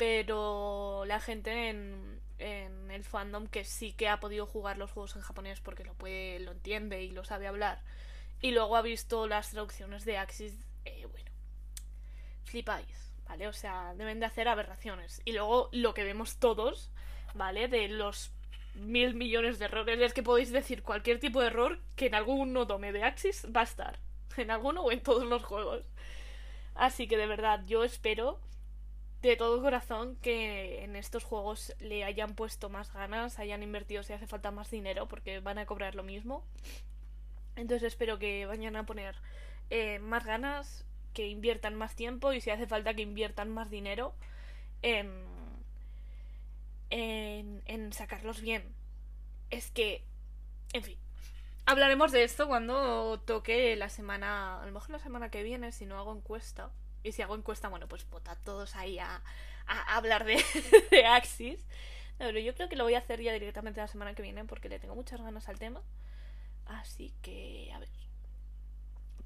Pero 0.00 1.04
la 1.04 1.20
gente 1.20 1.68
en, 1.68 2.22
el 2.38 3.04
fandom 3.04 3.46
que 3.48 3.64
sí 3.64 3.92
que 3.92 4.08
ha 4.08 4.18
podido 4.18 4.46
jugar 4.46 4.78
los 4.78 4.90
juegos 4.90 5.14
en 5.14 5.20
japonés 5.20 5.60
porque 5.60 5.84
lo 5.84 5.92
puede, 5.92 6.40
lo 6.40 6.52
entiende 6.52 7.02
y 7.02 7.10
lo 7.10 7.22
sabe 7.22 7.46
hablar. 7.46 7.82
Y 8.40 8.52
luego 8.52 8.76
ha 8.76 8.82
visto 8.82 9.26
las 9.26 9.50
traducciones 9.50 10.06
de 10.06 10.16
Axis, 10.16 10.54
eh, 10.86 11.04
bueno 11.04 11.30
flipáis, 12.44 13.12
¿vale? 13.28 13.46
O 13.46 13.52
sea, 13.52 13.92
deben 13.94 14.20
de 14.20 14.26
hacer 14.26 14.48
aberraciones. 14.48 15.20
Y 15.26 15.32
luego 15.32 15.68
lo 15.70 15.92
que 15.92 16.02
vemos 16.02 16.38
todos, 16.38 16.90
¿vale? 17.34 17.68
De 17.68 17.86
los 17.88 18.32
mil 18.72 19.14
millones 19.14 19.58
de 19.58 19.66
errores, 19.66 20.00
es 20.00 20.14
que 20.14 20.22
podéis 20.22 20.50
decir 20.50 20.82
cualquier 20.82 21.20
tipo 21.20 21.42
de 21.42 21.48
error 21.48 21.78
que 21.94 22.06
en 22.06 22.14
algún 22.14 22.54
tome 22.66 22.92
de 22.92 23.04
Axis 23.04 23.46
va 23.54 23.60
a 23.60 23.64
estar. 23.64 23.98
En 24.38 24.50
alguno 24.50 24.80
o 24.80 24.92
en 24.92 25.02
todos 25.02 25.24
los 25.24 25.44
juegos. 25.44 25.84
Así 26.74 27.06
que 27.06 27.18
de 27.18 27.26
verdad, 27.26 27.66
yo 27.66 27.84
espero 27.84 28.40
de 29.22 29.36
todo 29.36 29.60
corazón 29.60 30.16
que 30.16 30.82
en 30.82 30.96
estos 30.96 31.24
juegos 31.24 31.74
le 31.78 32.04
hayan 32.04 32.34
puesto 32.34 32.70
más 32.70 32.92
ganas, 32.92 33.38
hayan 33.38 33.62
invertido 33.62 34.02
si 34.02 34.12
hace 34.12 34.26
falta 34.26 34.50
más 34.50 34.70
dinero, 34.70 35.08
porque 35.08 35.40
van 35.40 35.58
a 35.58 35.66
cobrar 35.66 35.94
lo 35.94 36.02
mismo. 36.02 36.44
Entonces 37.56 37.88
espero 37.88 38.18
que 38.18 38.46
vayan 38.46 38.76
a 38.76 38.86
poner 38.86 39.16
eh, 39.68 39.98
más 39.98 40.24
ganas, 40.24 40.86
que 41.12 41.28
inviertan 41.28 41.74
más 41.74 41.96
tiempo 41.96 42.32
y 42.32 42.40
si 42.40 42.50
hace 42.50 42.66
falta 42.66 42.94
que 42.94 43.02
inviertan 43.02 43.50
más 43.50 43.68
dinero 43.68 44.14
en, 44.82 45.10
en, 46.88 47.62
en 47.66 47.92
sacarlos 47.92 48.40
bien. 48.40 48.64
Es 49.50 49.70
que, 49.70 50.04
en 50.72 50.82
fin, 50.82 50.98
hablaremos 51.66 52.12
de 52.12 52.24
esto 52.24 52.46
cuando 52.46 53.20
toque 53.20 53.76
la 53.76 53.88
semana, 53.88 54.62
a 54.62 54.66
lo 54.66 54.72
mejor 54.72 54.90
la 54.90 54.98
semana 55.00 55.30
que 55.30 55.42
viene, 55.42 55.72
si 55.72 55.84
no 55.84 55.98
hago 55.98 56.14
encuesta. 56.14 56.70
Y 57.02 57.12
si 57.12 57.22
hago 57.22 57.34
encuesta, 57.34 57.68
bueno, 57.68 57.88
pues 57.88 58.08
votad 58.10 58.38
todos 58.44 58.76
ahí 58.76 58.98
a, 58.98 59.22
hablar 59.66 60.24
de, 60.24 60.42
de 60.90 61.06
Axis. 61.06 61.64
pero 62.18 62.38
yo 62.38 62.54
creo 62.54 62.68
que 62.68 62.76
lo 62.76 62.84
voy 62.84 62.94
a 62.94 62.98
hacer 62.98 63.20
ya 63.20 63.32
directamente 63.32 63.80
la 63.80 63.88
semana 63.88 64.14
que 64.14 64.22
viene 64.22 64.44
porque 64.44 64.68
le 64.68 64.78
tengo 64.78 64.94
muchas 64.94 65.20
ganas 65.20 65.48
al 65.48 65.58
tema. 65.58 65.82
Así 66.66 67.12
que, 67.22 67.72
a 67.74 67.78
ver. 67.78 67.88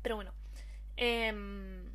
Pero 0.02 0.16
bueno, 0.16 0.32
Em, 0.96 1.90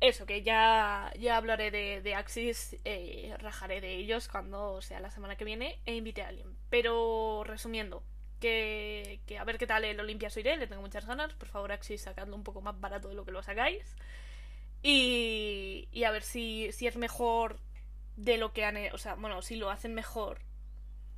eso, 0.00 0.24
que 0.26 0.42
ya, 0.42 1.12
ya 1.18 1.36
hablaré 1.36 1.70
de, 1.70 2.00
de 2.00 2.14
Axis, 2.14 2.76
eh, 2.84 3.34
rajaré 3.38 3.80
de 3.80 3.96
ellos 3.96 4.28
cuando 4.28 4.80
sea 4.80 5.00
la 5.00 5.10
semana 5.10 5.36
que 5.36 5.44
viene 5.44 5.78
e 5.84 5.94
invite 5.94 6.22
a 6.22 6.28
alguien. 6.28 6.56
Pero 6.70 7.44
resumiendo, 7.44 8.02
que, 8.40 9.20
a 9.38 9.44
ver 9.44 9.58
qué 9.58 9.66
tal 9.66 9.84
el 9.84 10.00
Olimpia 10.00 10.30
Soiré, 10.30 10.56
le 10.56 10.66
tengo 10.66 10.82
muchas 10.82 11.06
ganas. 11.06 11.32
Por 11.34 11.48
favor, 11.48 11.72
Axis, 11.72 12.02
sacadlo 12.02 12.34
un 12.34 12.42
poco 12.42 12.60
más 12.60 12.78
barato 12.80 13.08
de 13.08 13.14
lo 13.14 13.24
que 13.24 13.32
lo 13.32 13.42
sacáis. 13.42 13.94
Y, 14.82 15.88
y 15.92 16.04
a 16.04 16.10
ver 16.10 16.22
si, 16.22 16.72
si 16.72 16.86
es 16.86 16.96
mejor 16.96 17.60
de 18.16 18.38
lo 18.38 18.52
que 18.52 18.64
han. 18.64 18.76
O 18.92 18.98
sea, 18.98 19.14
bueno, 19.14 19.42
si 19.42 19.56
lo 19.56 19.70
hacen 19.70 19.94
mejor 19.94 20.40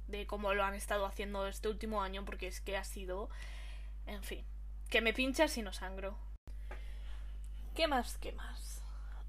de 0.08 0.26
cómo 0.26 0.52
lo 0.52 0.64
han 0.64 0.74
estado 0.74 1.06
haciendo 1.06 1.46
este 1.46 1.68
último 1.68 2.02
año, 2.02 2.24
porque 2.24 2.48
es 2.48 2.61
que 2.61 2.76
ha 2.76 2.85
sido. 2.85 3.30
En 4.06 4.22
fin. 4.22 4.44
Que 4.90 5.00
me 5.00 5.14
pinchas 5.14 5.56
y 5.56 5.62
no 5.62 5.72
sangro. 5.72 6.18
¿Qué 7.74 7.87
más? 7.87 8.18
¿Qué 8.18 8.32
más? 8.32 8.82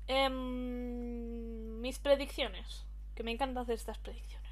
Em, 0.07 1.79
mis 1.79 1.99
predicciones. 1.99 2.85
Que 3.15 3.23
me 3.23 3.31
encanta 3.31 3.61
hacer 3.61 3.75
estas 3.75 3.99
predicciones. 3.99 4.42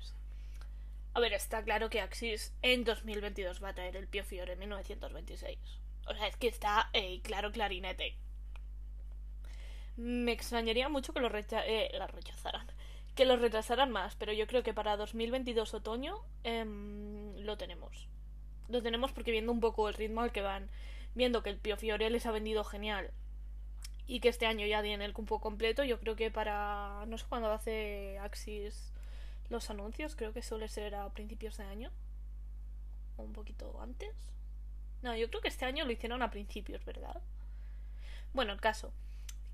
A 1.13 1.19
ver, 1.19 1.34
está 1.34 1.62
claro 1.63 1.89
que 1.89 2.00
Axis 2.00 2.54
en 2.62 2.86
2022 2.86 3.62
va 3.62 3.69
a 3.69 3.74
traer 3.74 3.97
el 3.97 4.08
Pio 4.08 4.24
Fiore 4.24 4.54
en 4.54 4.60
1926. 4.60 5.60
O 6.08 6.13
sea, 6.13 6.28
es 6.28 6.38
que 6.38 6.47
está 6.47 6.89
eh, 6.93 7.19
claro 7.21 7.52
clarinete. 7.52 8.17
Me 9.97 10.32
extrañaría 10.32 10.88
mucho 10.88 11.13
que 11.13 11.19
lo 11.19 11.28
recha 11.28 11.65
eh, 11.67 11.91
rechazaran. 12.13 12.65
Que 13.13 13.26
lo 13.26 13.36
retrasaran 13.36 13.91
más, 13.91 14.15
pero 14.15 14.32
yo 14.32 14.47
creo 14.47 14.63
que 14.63 14.74
para 14.74 14.95
2022 14.95 15.74
otoño 15.74 16.15
eh, 16.45 16.63
lo 17.38 17.58
tenemos. 17.58 18.08
Lo 18.69 18.82
tenemos 18.82 19.12
porque 19.12 19.32
viendo 19.32 19.52
un 19.52 19.60
poco 19.60 19.89
el 19.89 19.95
ritmo 19.95 20.21
al 20.21 20.32
que 20.32 20.41
van 20.41 20.69
viendo 21.13 21.43
que 21.43 21.50
el 21.50 21.58
Pio 21.58 21.76
Fiore 21.76 22.10
les 22.10 22.26
ha 22.26 22.32
vendido 22.32 22.63
genial 22.63 23.12
y 24.08 24.21
que 24.21 24.30
este 24.30 24.45
año 24.45 24.65
ya 24.65 24.82
tiene 24.82 25.04
el 25.04 25.12
cupo 25.12 25.41
completo, 25.41 25.84
yo 25.84 26.00
creo 26.00 26.15
que 26.15 26.32
para. 26.32 27.06
No 27.08 27.17
sé 27.17 27.26
cuándo 27.28 27.52
hace 27.52 28.17
Axis 28.19 28.90
los 29.52 29.70
anuncios, 29.70 30.16
creo 30.16 30.34
que 30.34 30.42
suele 30.42 30.68
ser 30.68 30.96
a 30.96 31.10
principios 31.14 31.58
de 31.58 31.66
año. 31.66 31.92
O 33.18 33.24
un 33.24 33.34
poquito 33.34 33.80
antes. 33.82 34.16
No, 35.02 35.16
yo 35.16 35.30
creo 35.30 35.42
que 35.42 35.50
este 35.50 35.66
año 35.66 35.86
lo 35.86 35.92
hicieron 35.92 36.22
a 36.22 36.32
principios, 36.32 36.84
¿verdad? 36.86 37.22
Bueno, 38.34 38.54
el 38.54 38.62
caso, 38.62 38.94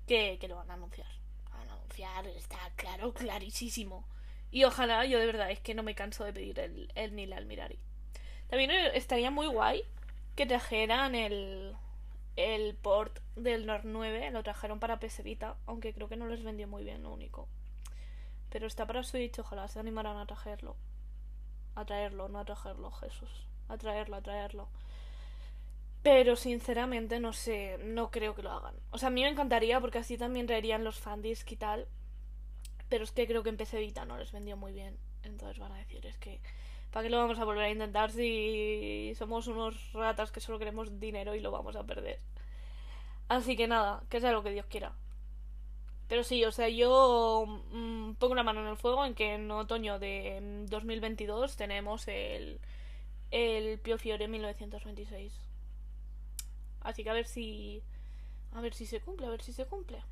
que, 0.06 0.38
que 0.40 0.48
lo 0.48 0.56
van 0.56 0.70
a 0.70 0.74
anunciar. 0.74 1.08
Van 1.50 1.68
a 1.68 1.74
anunciar, 1.74 2.26
está 2.28 2.58
claro, 2.76 3.12
clarísimo. 3.12 4.06
Y 4.50 4.64
ojalá, 4.64 5.04
yo 5.04 5.18
de 5.18 5.26
verdad, 5.26 5.50
es 5.50 5.60
que 5.60 5.74
no 5.74 5.82
me 5.82 5.94
canso 5.94 6.24
de 6.24 6.32
pedir 6.32 6.58
el, 6.58 6.90
el 6.94 7.14
Nil 7.14 7.32
Almirari. 7.32 7.78
También 8.48 8.70
estaría 8.94 9.30
muy 9.30 9.46
guay 9.46 9.82
que 10.36 10.46
trajeran 10.46 11.14
el, 11.14 11.76
el 12.36 12.76
port 12.76 13.18
del 13.34 13.66
Nord 13.66 13.82
9 13.84 14.30
lo 14.30 14.42
trajeron 14.42 14.78
para 14.78 15.00
PS 15.00 15.22
Vita, 15.22 15.56
aunque 15.66 15.92
creo 15.92 16.08
que 16.08 16.16
no 16.16 16.28
les 16.28 16.44
vendió 16.44 16.68
muy 16.68 16.84
bien, 16.84 17.02
lo 17.02 17.12
único. 17.12 17.48
Pero 18.50 18.66
está 18.66 18.86
para 18.86 19.02
Switch, 19.02 19.38
ojalá 19.38 19.68
se 19.68 19.78
animaran 19.78 20.16
a 20.16 20.26
traerlo. 20.26 20.76
A 21.74 21.84
traerlo, 21.84 22.28
no 22.28 22.38
a 22.38 22.44
traerlo, 22.44 22.90
Jesús. 22.90 23.46
A 23.68 23.76
traerlo, 23.76 24.16
a 24.16 24.22
traerlo. 24.22 24.68
Pero 26.02 26.36
sinceramente 26.36 27.20
no 27.20 27.32
sé, 27.32 27.78
no 27.78 28.10
creo 28.10 28.34
que 28.34 28.42
lo 28.42 28.52
hagan. 28.52 28.74
O 28.90 28.98
sea, 28.98 29.08
a 29.08 29.10
mí 29.10 29.22
me 29.22 29.28
encantaría 29.28 29.80
porque 29.80 29.98
así 29.98 30.16
también 30.16 30.46
traerían 30.46 30.84
los 30.84 30.98
fandisc 30.98 31.50
y 31.50 31.56
tal. 31.56 31.88
Pero 32.88 33.04
es 33.04 33.12
que 33.12 33.26
creo 33.26 33.42
que 33.42 33.50
en 33.50 33.56
PC 33.56 33.78
Vita 33.78 34.04
no 34.04 34.16
les 34.16 34.32
vendió 34.32 34.56
muy 34.56 34.72
bien. 34.72 34.98
Entonces 35.22 35.58
van 35.58 35.72
a 35.72 35.78
decir, 35.78 36.06
es 36.06 36.16
que 36.16 36.40
¿Para 36.90 37.02
qué 37.02 37.10
lo 37.10 37.18
vamos 37.18 37.38
a 37.38 37.44
volver 37.44 37.64
a 37.64 37.70
intentar 37.70 38.10
si 38.10 39.12
somos 39.16 39.46
unos 39.46 39.92
ratas 39.92 40.32
que 40.32 40.40
solo 40.40 40.58
queremos 40.58 40.98
dinero 40.98 41.34
y 41.34 41.40
lo 41.40 41.50
vamos 41.50 41.76
a 41.76 41.84
perder? 41.84 42.18
Así 43.28 43.56
que 43.56 43.68
nada, 43.68 44.02
que 44.08 44.20
sea 44.20 44.32
lo 44.32 44.42
que 44.42 44.50
Dios 44.50 44.66
quiera. 44.66 44.92
Pero 46.08 46.24
sí, 46.24 46.44
o 46.44 46.52
sea, 46.52 46.68
yo 46.68 47.44
mm, 47.46 48.14
pongo 48.14 48.32
una 48.32 48.42
mano 48.42 48.60
en 48.62 48.68
el 48.68 48.76
fuego 48.76 49.04
en 49.04 49.14
que 49.14 49.34
en 49.34 49.50
otoño 49.50 49.98
de 49.98 50.64
2022 50.68 51.56
tenemos 51.56 52.08
el, 52.08 52.60
el 53.30 53.78
Pio 53.78 53.98
Fiore 53.98 54.26
1926. 54.26 55.38
Así 56.80 57.04
que 57.04 57.10
a 57.10 57.14
ver 57.14 57.26
si... 57.26 57.82
A 58.52 58.62
ver 58.62 58.72
si 58.72 58.86
se 58.86 59.00
cumple, 59.00 59.26
a 59.26 59.30
ver 59.30 59.42
si 59.42 59.52
se 59.52 59.66
cumple. 59.66 60.02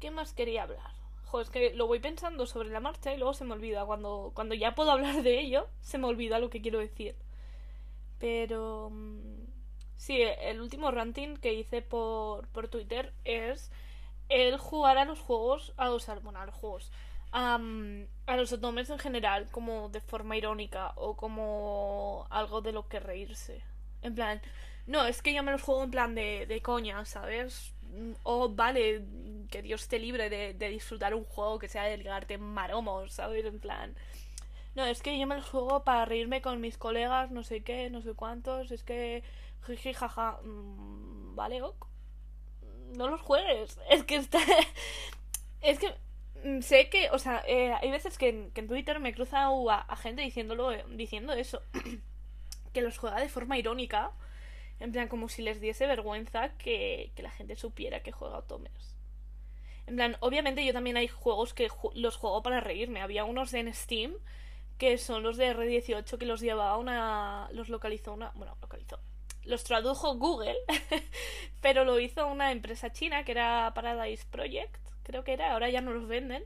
¿Qué 0.00 0.10
más 0.10 0.32
quería 0.32 0.62
hablar? 0.62 1.02
es 1.40 1.48
que 1.48 1.74
lo 1.74 1.86
voy 1.86 1.98
pensando 1.98 2.46
sobre 2.46 2.68
la 2.68 2.80
marcha 2.80 3.14
y 3.14 3.16
luego 3.16 3.32
se 3.34 3.44
me 3.44 3.52
olvida. 3.54 3.84
Cuando, 3.86 4.32
cuando 4.34 4.54
ya 4.54 4.74
puedo 4.74 4.90
hablar 4.90 5.22
de 5.22 5.40
ello, 5.40 5.68
se 5.80 5.98
me 5.98 6.06
olvida 6.06 6.38
lo 6.38 6.50
que 6.50 6.62
quiero 6.62 6.78
decir. 6.78 7.14
Pero... 8.18 8.88
Mm, 8.90 9.44
sí, 9.96 10.20
el 10.22 10.60
último 10.60 10.90
ranting 10.90 11.36
que 11.36 11.52
hice 11.54 11.82
por, 11.82 12.48
por 12.48 12.68
Twitter 12.68 13.12
es 13.24 13.70
el 14.28 14.58
jugar 14.58 14.98
a 14.98 15.04
los 15.04 15.18
juegos, 15.18 15.72
a 15.76 15.86
los, 15.86 16.06
bueno, 16.22 16.40
a 16.40 16.46
los 16.46 16.54
juegos, 16.54 16.90
a 17.32 17.58
los 18.36 18.52
en 18.52 18.98
general, 18.98 19.48
como 19.50 19.88
de 19.88 20.00
forma 20.00 20.36
irónica 20.36 20.92
o 20.96 21.16
como 21.16 22.26
algo 22.30 22.60
de 22.60 22.72
lo 22.72 22.88
que 22.88 23.00
reírse. 23.00 23.62
En 24.02 24.14
plan, 24.14 24.40
no, 24.86 25.06
es 25.06 25.22
que 25.22 25.32
yo 25.34 25.42
me 25.42 25.52
los 25.52 25.62
juego 25.62 25.84
en 25.84 25.90
plan 25.90 26.14
de, 26.14 26.46
de 26.46 26.60
coña, 26.60 27.04
¿sabes? 27.04 27.74
O 28.22 28.48
vale, 28.48 29.04
que 29.50 29.62
Dios 29.62 29.88
te 29.88 29.98
libre 29.98 30.30
de, 30.30 30.68
disfrutar 30.70 31.14
un 31.14 31.24
juego 31.24 31.58
que 31.58 31.68
sea 31.68 31.84
de 31.84 31.96
ligarte 31.98 32.38
maromos, 32.38 33.12
¿sabes? 33.12 33.44
En 33.44 33.60
plan. 33.60 33.94
No, 34.74 34.84
es 34.86 35.02
que 35.02 35.18
yo 35.18 35.26
me 35.26 35.36
los 35.36 35.48
juego 35.48 35.84
para 35.84 36.06
reírme 36.06 36.42
con 36.42 36.60
mis 36.60 36.78
colegas, 36.78 37.30
no 37.30 37.44
sé 37.44 37.62
qué, 37.62 37.90
no 37.90 38.02
sé 38.02 38.14
cuántos. 38.14 38.70
Es 38.72 38.82
que. 38.84 39.22
Jiji, 39.66 39.92
jaja. 39.94 40.40
Mm, 40.42 41.36
vale, 41.36 41.62
ok. 41.62 41.91
No 42.96 43.08
los 43.08 43.20
juegues. 43.20 43.78
Es 43.90 44.04
que 44.04 44.16
está. 44.16 44.40
es 45.60 45.78
que. 45.78 45.94
Mm, 46.44 46.60
sé 46.60 46.88
que, 46.88 47.10
o 47.10 47.18
sea, 47.18 47.42
eh, 47.46 47.72
hay 47.72 47.90
veces 47.90 48.18
que 48.18 48.50
en, 48.54 48.68
Twitter 48.68 48.98
me 48.98 49.14
cruza 49.14 49.46
a, 49.46 49.80
a 49.80 49.96
gente 49.96 50.22
diciéndolo, 50.22 50.72
diciendo 50.88 51.32
eso. 51.32 51.62
que 52.72 52.82
los 52.82 52.98
juega 52.98 53.20
de 53.20 53.28
forma 53.28 53.58
irónica. 53.58 54.12
En 54.80 54.90
plan, 54.90 55.08
como 55.08 55.28
si 55.28 55.42
les 55.42 55.60
diese 55.60 55.86
vergüenza 55.86 56.56
que, 56.58 57.12
que 57.14 57.22
la 57.22 57.30
gente 57.30 57.54
supiera 57.54 58.02
que 58.02 58.10
juega 58.10 58.38
Otomers. 58.38 58.96
En 59.86 59.96
plan, 59.96 60.16
obviamente 60.20 60.64
yo 60.64 60.72
también 60.72 60.96
hay 60.96 61.08
juegos 61.08 61.54
que 61.54 61.68
los 61.94 62.16
juego 62.16 62.42
para 62.42 62.60
reírme. 62.60 63.00
Había 63.02 63.24
unos 63.24 63.54
en 63.54 63.72
Steam 63.72 64.14
que 64.78 64.98
son 64.98 65.22
los 65.22 65.36
de 65.36 65.54
R18 65.54 66.18
que 66.18 66.26
los 66.26 66.40
llevaba 66.40 66.76
una. 66.76 67.48
los 67.52 67.68
localizó 67.68 68.12
una. 68.12 68.32
bueno, 68.34 68.56
localizó. 68.60 68.98
Los 69.44 69.64
tradujo 69.64 70.16
Google, 70.16 70.56
pero 71.60 71.84
lo 71.84 71.98
hizo 71.98 72.26
una 72.26 72.52
empresa 72.52 72.92
china 72.92 73.24
que 73.24 73.32
era 73.32 73.72
Paradise 73.74 74.24
Project, 74.30 74.76
creo 75.02 75.24
que 75.24 75.32
era, 75.32 75.52
ahora 75.52 75.70
ya 75.70 75.80
no 75.80 75.92
los 75.92 76.06
venden. 76.06 76.44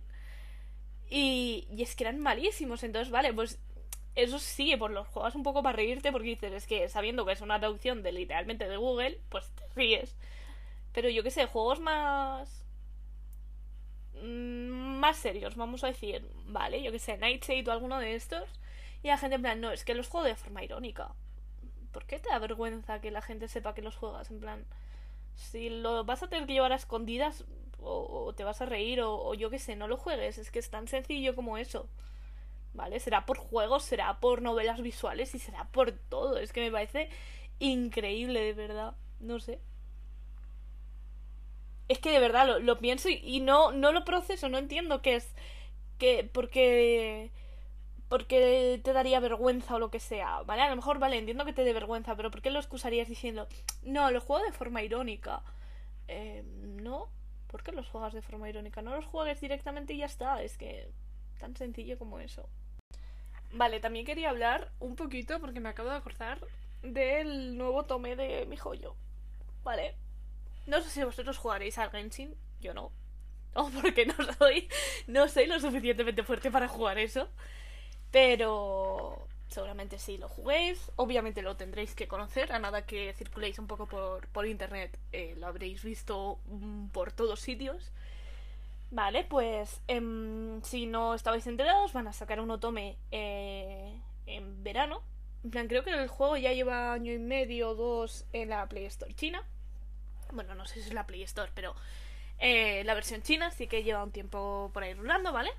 Y, 1.09 1.69
y 1.71 1.83
es 1.83 1.95
que 1.95 2.05
eran 2.05 2.19
malísimos, 2.19 2.83
entonces, 2.83 3.11
vale, 3.13 3.33
pues 3.33 3.61
eso 4.15 4.39
sí, 4.39 4.77
por 4.77 4.91
los 4.91 5.07
juegos 5.09 5.35
un 5.35 5.43
poco 5.43 5.63
para 5.63 5.77
reírte 5.77 6.11
porque 6.11 6.29
dices, 6.29 6.53
es 6.53 6.67
que 6.67 6.89
sabiendo 6.89 7.27
que 7.27 7.33
es 7.33 7.41
una 7.43 7.59
traducción 7.61 8.03
de 8.03 8.13
literalmente 8.13 8.69
de 8.69 8.77
Google, 8.77 9.21
pues 9.29 9.51
te 9.55 9.65
ríes. 9.75 10.17
Pero 10.93 11.11
yo 11.11 11.23
qué 11.23 11.31
sé, 11.31 11.47
juegos 11.47 11.81
más 11.81 12.67
Mm, 14.23 14.99
más 15.01 15.17
serios, 15.19 15.57
vamos 15.57 15.85
a 15.85 15.89
decir, 15.89 16.23
vale, 16.47 16.83
yo 16.83 16.91
que 16.93 16.99
sé, 16.99 17.17
Nightshade 17.19 17.65
o 17.69 17.73
alguno 17.73 17.99
de 17.99 18.15
estos, 18.15 18.49
y 19.03 19.09
la 19.09 19.19
gente 19.19 19.37
en 19.37 19.43
plan, 19.43 19.61
no, 19.61 19.71
es 19.73 19.85
que 19.85 19.95
los 19.95 20.09
juego 20.09 20.27
de 20.27 20.37
forma 20.37 20.65
irónica. 20.65 21.15
¿Por 21.97 22.05
qué 22.05 22.19
te 22.19 22.29
da 22.29 22.39
vergüenza 22.39 23.01
que 23.01 23.11
la 23.11 23.23
gente 23.23 23.49
sepa 23.49 23.73
que 23.73 23.81
los 23.81 23.97
juegas? 23.97 24.31
En 24.31 24.39
plan, 24.39 24.67
si 25.35 25.71
lo 25.71 26.05
vas 26.05 26.23
a 26.23 26.29
tener 26.29 26.47
que 26.47 26.53
llevar 26.53 26.73
a 26.73 26.77
escondidas, 26.77 27.47
o, 27.81 28.35
te 28.37 28.45
vas 28.45 28.61
a 28.61 28.67
reír, 28.67 29.01
o, 29.01 29.33
yo 29.33 29.49
que 29.49 29.59
sé, 29.59 29.77
no 29.77 29.89
lo 29.89 29.97
juegues, 29.97 30.37
es 30.37 30.51
que 30.51 30.59
es 30.59 30.69
tan 30.69 30.89
sencillo 30.89 31.35
como 31.35 31.57
eso. 31.57 31.89
¿Vale? 32.75 33.01
Será 33.01 33.25
por 33.25 33.39
juegos, 33.39 33.83
será 33.83 34.21
por 34.21 34.43
novelas 34.43 34.83
visuales 34.83 35.35
y 35.35 35.39
será 35.39 35.65
por 35.73 35.91
todo. 35.91 36.37
Es 36.37 36.53
que 36.53 36.61
me 36.61 36.71
parece 36.71 37.09
increíble, 37.61 38.43
de 38.43 38.53
verdad. 38.53 38.95
No 39.19 39.41
sé 39.41 39.59
es 41.89 41.99
que 41.99 42.11
de 42.11 42.19
verdad 42.19 42.61
lo, 42.61 42.79
pienso 42.79 43.09
y, 43.09 43.41
no, 43.41 43.73
no 43.73 43.91
lo 43.91 44.05
proceso, 44.05 44.51
no 44.51 44.59
entiendo 44.59 45.01
qué 45.01 45.17
es. 45.17 45.35
Que, 45.97 46.29
porque. 46.31 47.31
Porque 48.09 48.81
te 48.85 48.93
daría 48.93 49.19
vergüenza 49.19 49.75
o 49.75 49.79
lo 49.79 49.91
que 49.91 49.99
sea, 49.99 50.43
¿vale? 50.43 50.63
A 50.63 50.71
lo 50.71 50.77
mejor, 50.77 50.99
vale, 50.99 51.19
entiendo 51.19 51.45
que 51.45 51.53
te 51.53 51.65
dé 51.65 51.73
vergüenza, 51.73 52.15
pero 52.17 52.31
¿por 52.31 52.41
qué 52.41 52.51
lo 52.51 52.61
excusarías 52.61 53.09
diciendo, 53.09 53.49
no, 53.83 54.11
lo 54.11 54.21
juego 54.21 54.45
de 54.45 54.53
forma 54.53 54.83
irónica? 54.83 55.43
Eh, 56.07 56.45
no, 56.45 57.09
¿por 57.49 57.63
qué 57.65 57.73
los 57.73 57.89
juegas 57.89 58.13
de 58.13 58.23
forma 58.23 58.49
irónica? 58.49 58.81
No 58.81 58.95
los 58.95 59.07
juegues 59.07 59.41
directamente 59.41 59.95
y 59.95 59.99
ya 59.99 60.07
está, 60.07 60.43
es 60.43 60.57
que 60.57 60.89
tan 61.39 61.57
sencillo 61.57 61.99
como 61.99 62.21
eso. 62.21 62.49
Vale, 63.53 63.81
también 63.81 64.07
quería 64.07 64.31
hablar 64.31 64.73
un 64.79 64.97
poquito, 64.97 65.41
porque 65.41 65.61
me 65.61 65.69
acabo 65.69 65.91
de 65.91 65.97
acordar, 65.97 66.41
del 66.83 67.57
nuevo 67.57 67.85
tome 67.85 68.17
de 68.17 68.47
mi 68.47 68.57
joyo. 68.57 68.97
Vale, 69.65 69.97
no 70.67 70.81
sé 70.81 70.91
si 70.91 71.05
vosotros 71.05 71.39
jugaréis 71.39 71.79
al 71.79 71.91
Genshin, 71.91 72.35
yo 72.61 72.75
no. 72.75 72.93
O 73.55 73.71
porque 73.71 74.05
no 74.05 74.15
soy, 74.39 74.69
no 75.07 75.29
soy 75.29 75.47
lo 75.47 75.59
suficientemente 75.59 76.23
fuerte 76.23 76.51
para 76.51 76.69
jugar 76.69 76.99
eso. 76.99 77.31
Pero 78.17 79.29
seguramente 79.49 79.99
sí 79.99 80.17
lo 80.17 80.27
juguéis. 80.31 80.91
Obviamente 80.97 81.43
lo 81.43 81.59
tendréis 81.59 81.95
que 81.95 82.09
conocer. 82.09 82.51
A 82.51 82.59
nada 82.59 82.87
que 82.87 83.13
circuléis 83.13 83.59
un 83.59 83.67
poco 83.67 83.85
por, 83.85 84.27
por 84.29 84.47
internet, 84.47 84.99
eh, 85.13 85.35
lo 85.37 85.47
habréis 85.47 85.85
visto 85.85 86.39
mm, 86.47 86.87
por 86.95 87.13
todos 87.13 87.41
sitios. 87.41 87.93
Vale, 88.91 89.25
pues 89.25 89.83
em, 89.87 90.63
si 90.63 90.87
no 90.87 91.13
estabais 91.13 91.47
enterados, 91.47 91.93
van 91.93 92.09
a 92.09 92.15
sacar 92.15 92.41
un 92.41 92.51
otome 92.51 92.97
eh, 93.11 94.01
en 94.25 94.65
verano. 94.65 95.03
En 95.45 95.51
plan, 95.51 95.69
creo 95.69 95.85
que 95.85 95.91
el 95.91 96.09
juego 96.09 96.39
ya 96.39 96.55
lleva 96.55 96.95
año 96.95 97.13
y 97.13 97.19
medio 97.19 97.69
o 97.69 97.75
dos 97.75 98.25
en 98.33 98.49
la 98.49 98.67
Play 98.67 98.87
Store 98.87 99.13
China. 99.13 99.45
Bueno, 100.33 100.55
no 100.55 100.65
sé 100.65 100.81
si 100.81 100.89
es 100.89 100.95
la 100.95 101.07
Play 101.07 101.23
Store, 101.25 101.53
pero 101.55 101.75
eh, 102.39 102.83
la 102.85 102.95
versión 102.95 103.21
china 103.21 103.51
sí 103.51 103.67
que 103.67 103.83
lleva 103.83 104.03
un 104.03 104.11
tiempo 104.11 104.71
por 104.73 104.85
ahí 104.85 104.95
rulando, 104.95 105.33
¿vale? 105.35 105.51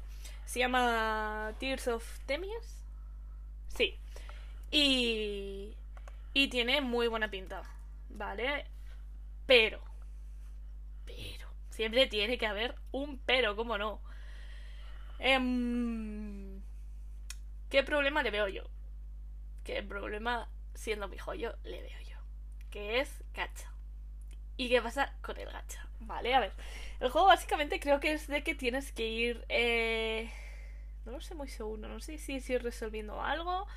Se 0.47 0.60
llama 0.60 1.53
Tears 1.60 1.89
of 1.89 2.19
Temias. 2.25 2.81
Sí. 3.67 3.99
Y. 4.71 5.75
Y 6.33 6.47
tiene 6.47 6.79
muy 6.79 7.10
buena 7.10 7.29
pinta, 7.29 7.63
¿vale? 8.07 8.65
Pero. 9.45 9.81
Pero. 11.05 11.49
Siempre 11.69 12.07
tiene 12.07 12.38
que 12.38 12.47
haber 12.47 12.75
un 12.91 13.19
pero, 13.19 13.57
¿cómo 13.57 13.77
no? 13.77 14.01
Em, 15.19 16.62
¿Qué 17.69 17.83
problema 17.83 18.23
le 18.23 18.31
veo 18.31 18.47
yo? 18.47 18.63
¿Qué 19.65 19.83
problema, 19.83 20.49
siendo 20.73 21.10
mi 21.10 21.17
joyo, 21.17 21.57
le 21.65 21.81
veo 21.81 21.99
yo? 22.10 22.17
Que 22.71 23.01
es 23.01 23.21
cacha. 23.33 23.69
¿Y 24.58 24.70
qué 24.70 24.82
pasa 24.82 25.13
con 25.22 25.38
el 25.38 25.50
gacha? 25.52 25.88
Vale, 26.00 26.34
a 26.34 26.39
ver. 26.39 26.52
El 27.00 27.10
juego 27.12 27.28
básicamente 27.28 27.80
creo 27.80 28.00
que 28.00 28.13
es 28.13 28.28
de 28.28 28.43
que 28.43 28.56
tienes 28.56 28.91
que 28.91 29.08
ir... 29.08 29.46
Eh... 29.50 30.32
No 31.06 31.12
lo 31.13 31.22
sé 31.22 31.36
muy 31.36 31.48
seguro. 31.48 31.88
No 31.88 32.00
sé 32.00 32.17
si 32.17 32.36
es 32.36 32.50
ir 32.50 32.63
resolviendo 32.63 33.22
algo. 33.22 33.67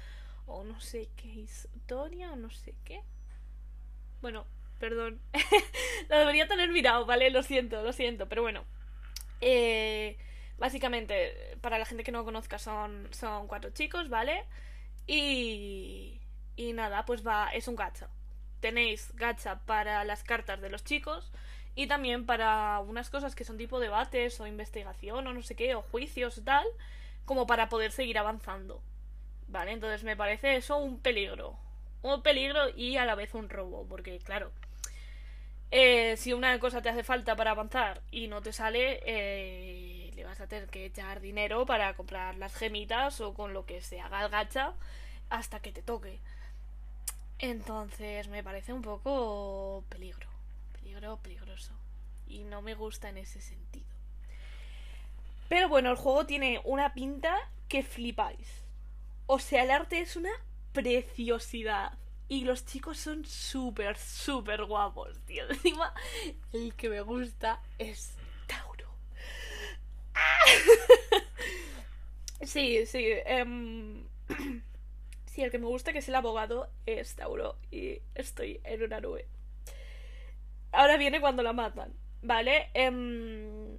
O 0.46 0.64
no 0.64 0.80
sé 0.80 1.10
qué 1.16 1.28
historia. 1.28 2.32
O 2.32 2.36
no 2.36 2.48
sé 2.50 2.74
qué. 2.84 3.02
Bueno, 4.22 4.46
perdón. 4.78 5.20
lo 6.08 6.18
debería 6.18 6.48
tener 6.48 6.70
mirado, 6.70 7.04
¿vale? 7.04 7.30
Lo 7.30 7.42
siento, 7.42 7.82
lo 7.82 7.92
siento. 7.92 8.26
Pero 8.28 8.42
bueno. 8.42 8.64
Eh... 9.42 10.18
Básicamente, 10.56 11.56
para 11.62 11.78
la 11.78 11.86
gente 11.86 12.04
que 12.04 12.12
no 12.12 12.24
conozca, 12.24 12.58
son, 12.58 13.08
son 13.12 13.48
cuatro 13.48 13.70
chicos, 13.70 14.08
¿vale? 14.08 14.44
Y... 15.06 16.20
Y 16.56 16.72
nada, 16.72 17.04
pues 17.04 17.26
va... 17.26 17.50
Es 17.52 17.68
un 17.68 17.76
gacha 17.76 18.08
tenéis 18.60 19.12
gacha 19.16 19.60
para 19.66 20.04
las 20.04 20.22
cartas 20.24 20.60
de 20.60 20.70
los 20.70 20.84
chicos 20.84 21.32
y 21.74 21.86
también 21.86 22.26
para 22.26 22.80
unas 22.80 23.10
cosas 23.10 23.34
que 23.34 23.44
son 23.44 23.56
tipo 23.56 23.80
debates 23.80 24.40
o 24.40 24.46
investigación 24.46 25.26
o 25.26 25.32
no 25.32 25.42
sé 25.42 25.54
qué, 25.56 25.74
o 25.74 25.82
juicios 25.82 26.38
y 26.38 26.42
tal, 26.42 26.66
como 27.24 27.46
para 27.46 27.68
poder 27.68 27.92
seguir 27.92 28.18
avanzando. 28.18 28.82
Vale, 29.48 29.72
entonces 29.72 30.04
me 30.04 30.16
parece 30.16 30.56
eso 30.56 30.78
un 30.78 31.00
peligro. 31.00 31.58
Un 32.02 32.22
peligro 32.22 32.68
y 32.76 32.96
a 32.96 33.04
la 33.04 33.14
vez 33.14 33.34
un 33.34 33.48
robo, 33.48 33.86
porque 33.86 34.18
claro, 34.20 34.52
eh, 35.70 36.16
si 36.16 36.32
una 36.32 36.58
cosa 36.58 36.82
te 36.82 36.88
hace 36.88 37.04
falta 37.04 37.36
para 37.36 37.52
avanzar 37.52 38.02
y 38.10 38.26
no 38.28 38.42
te 38.42 38.52
sale, 38.52 39.00
eh, 39.06 40.10
le 40.14 40.24
vas 40.24 40.40
a 40.40 40.48
tener 40.48 40.68
que 40.68 40.86
echar 40.86 41.20
dinero 41.20 41.66
para 41.66 41.94
comprar 41.94 42.36
las 42.36 42.54
gemitas 42.54 43.20
o 43.20 43.34
con 43.34 43.54
lo 43.54 43.66
que 43.66 43.80
se 43.80 44.00
haga 44.00 44.24
el 44.24 44.30
gacha 44.30 44.74
hasta 45.30 45.60
que 45.60 45.72
te 45.72 45.82
toque. 45.82 46.18
Entonces 47.40 48.28
me 48.28 48.42
parece 48.42 48.72
un 48.72 48.82
poco 48.82 49.84
peligro, 49.88 50.28
peligro, 50.72 51.16
peligroso. 51.22 51.72
Y 52.26 52.44
no 52.44 52.60
me 52.60 52.74
gusta 52.74 53.08
en 53.08 53.16
ese 53.16 53.40
sentido. 53.40 53.86
Pero 55.48 55.68
bueno, 55.68 55.90
el 55.90 55.96
juego 55.96 56.26
tiene 56.26 56.60
una 56.64 56.92
pinta 56.92 57.36
que 57.68 57.82
flipáis. 57.82 58.64
O 59.26 59.38
sea, 59.38 59.64
el 59.64 59.70
arte 59.70 60.00
es 60.00 60.16
una 60.16 60.30
preciosidad. 60.72 61.98
Y 62.28 62.44
los 62.44 62.66
chicos 62.66 62.98
son 62.98 63.24
súper, 63.24 63.96
súper 63.96 64.64
guapos, 64.64 65.18
tío. 65.24 65.44
Encima, 65.50 65.94
el 66.52 66.74
que 66.74 66.88
me 66.88 67.00
gusta 67.00 67.60
es 67.78 68.14
Tauro. 68.46 68.88
sí, 72.42 72.84
sí. 72.86 73.06
em, 73.24 74.04
sí, 75.30 75.42
el 75.42 75.50
que 75.50 75.58
me 75.58 75.66
gusta, 75.66 75.92
que 75.92 76.00
es 76.00 76.08
el 76.08 76.16
abogado, 76.16 76.70
es 76.86 77.14
Tauro. 77.14 77.56
Y 77.70 78.00
estoy 78.14 78.60
en 78.64 78.82
una 78.82 79.00
nube. 79.00 79.26
Ahora 80.72 80.96
viene 80.96 81.20
cuando 81.20 81.42
la 81.42 81.52
matan, 81.52 81.94
¿vale? 82.20 82.68
Em, 82.74 83.78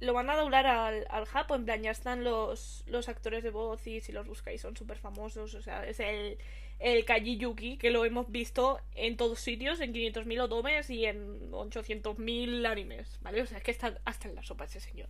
lo 0.00 0.12
van 0.12 0.30
a 0.30 0.36
doblar 0.36 0.66
al, 0.66 1.06
al 1.08 1.26
Japo, 1.26 1.54
en 1.54 1.64
plan, 1.64 1.82
ya 1.82 1.90
están 1.90 2.22
los, 2.22 2.84
los 2.86 3.08
actores 3.08 3.42
de 3.42 3.50
voz 3.50 3.86
y 3.86 4.00
si 4.00 4.12
los 4.12 4.26
buscáis 4.26 4.60
son 4.60 4.76
súper 4.76 4.98
famosos, 4.98 5.54
o 5.54 5.62
sea, 5.62 5.86
es 5.86 6.00
el, 6.00 6.38
el 6.78 7.04
Kaji 7.04 7.38
Yuki, 7.38 7.78
que 7.78 7.90
lo 7.90 8.04
hemos 8.04 8.30
visto 8.30 8.80
en 8.94 9.16
todos 9.16 9.40
sitios, 9.40 9.80
en 9.80 9.92
500.000 9.92 10.40
otomes 10.40 10.90
y 10.90 11.06
en 11.06 11.50
800.000 11.50 12.66
animes, 12.66 13.18
¿vale? 13.22 13.42
O 13.42 13.46
sea, 13.46 13.58
es 13.58 13.64
que 13.64 13.70
está 13.70 13.98
hasta 14.04 14.28
en 14.28 14.34
la 14.34 14.42
sopa 14.42 14.64
ese 14.64 14.80
señor. 14.80 15.08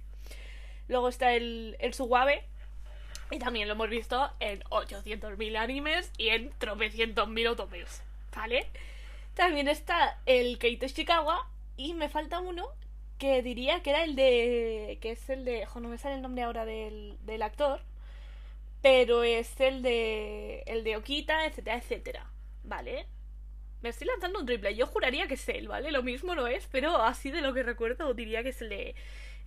Luego 0.87 1.09
está 1.09 1.35
el, 1.35 1.77
el 1.81 1.95
Suwabe, 1.95 2.45
y 3.31 3.39
también 3.39 3.69
lo 3.69 3.75
hemos 3.75 3.91
visto 3.91 4.31
en 4.41 4.61
800.000 4.65 5.57
animes 5.57 6.11
y 6.17 6.29
en 6.29 6.51
tropecientos 6.59 7.29
mil 7.29 7.49
¿vale? 8.35 8.67
También 9.35 9.69
está 9.69 10.19
el 10.27 10.59
Keito 10.59 10.87
Ishikawa 10.87 11.49
y 11.77 11.95
me 11.95 12.09
falta 12.09 12.41
uno 12.41 12.69
que 13.19 13.43
diría 13.43 13.83
que 13.83 13.91
era 13.91 14.05
el 14.05 14.17
de... 14.17 14.99
que 15.01 15.13
es 15.13 15.29
el 15.29 15.45
de... 15.45 15.67
jo, 15.67 15.81
no 15.81 15.89
me 15.89 15.99
sale 15.99 16.17
el 16.17 16.23
nombre 16.23 16.43
ahora 16.43 16.65
del, 16.65 17.19
del 17.25 17.43
actor, 17.43 17.81
pero 18.81 19.23
es 19.25 19.61
el 19.61 19.83
de... 19.83 20.63
el 20.67 20.85
de 20.85 20.97
Okita, 20.97 21.47
etcétera, 21.47 21.77
etcétera, 21.77 22.31
¿vale? 22.65 23.07
Me 23.83 23.91
estoy 23.91 24.07
lanzando 24.09 24.41
un 24.41 24.47
triple, 24.47 24.75
yo 24.75 24.87
juraría 24.87 25.29
que 25.29 25.35
es 25.35 25.49
él, 25.49 25.69
¿vale? 25.69 25.93
Lo 25.93 26.03
mismo 26.03 26.35
no 26.35 26.47
es, 26.47 26.67
pero 26.71 26.97
así 26.97 27.31
de 27.31 27.41
lo 27.41 27.55
que 27.55 27.63
recuerdo 27.63 28.15
diría 28.15 28.43
que 28.43 28.51
es 28.51 28.63
el 28.63 28.71
de... 28.71 28.95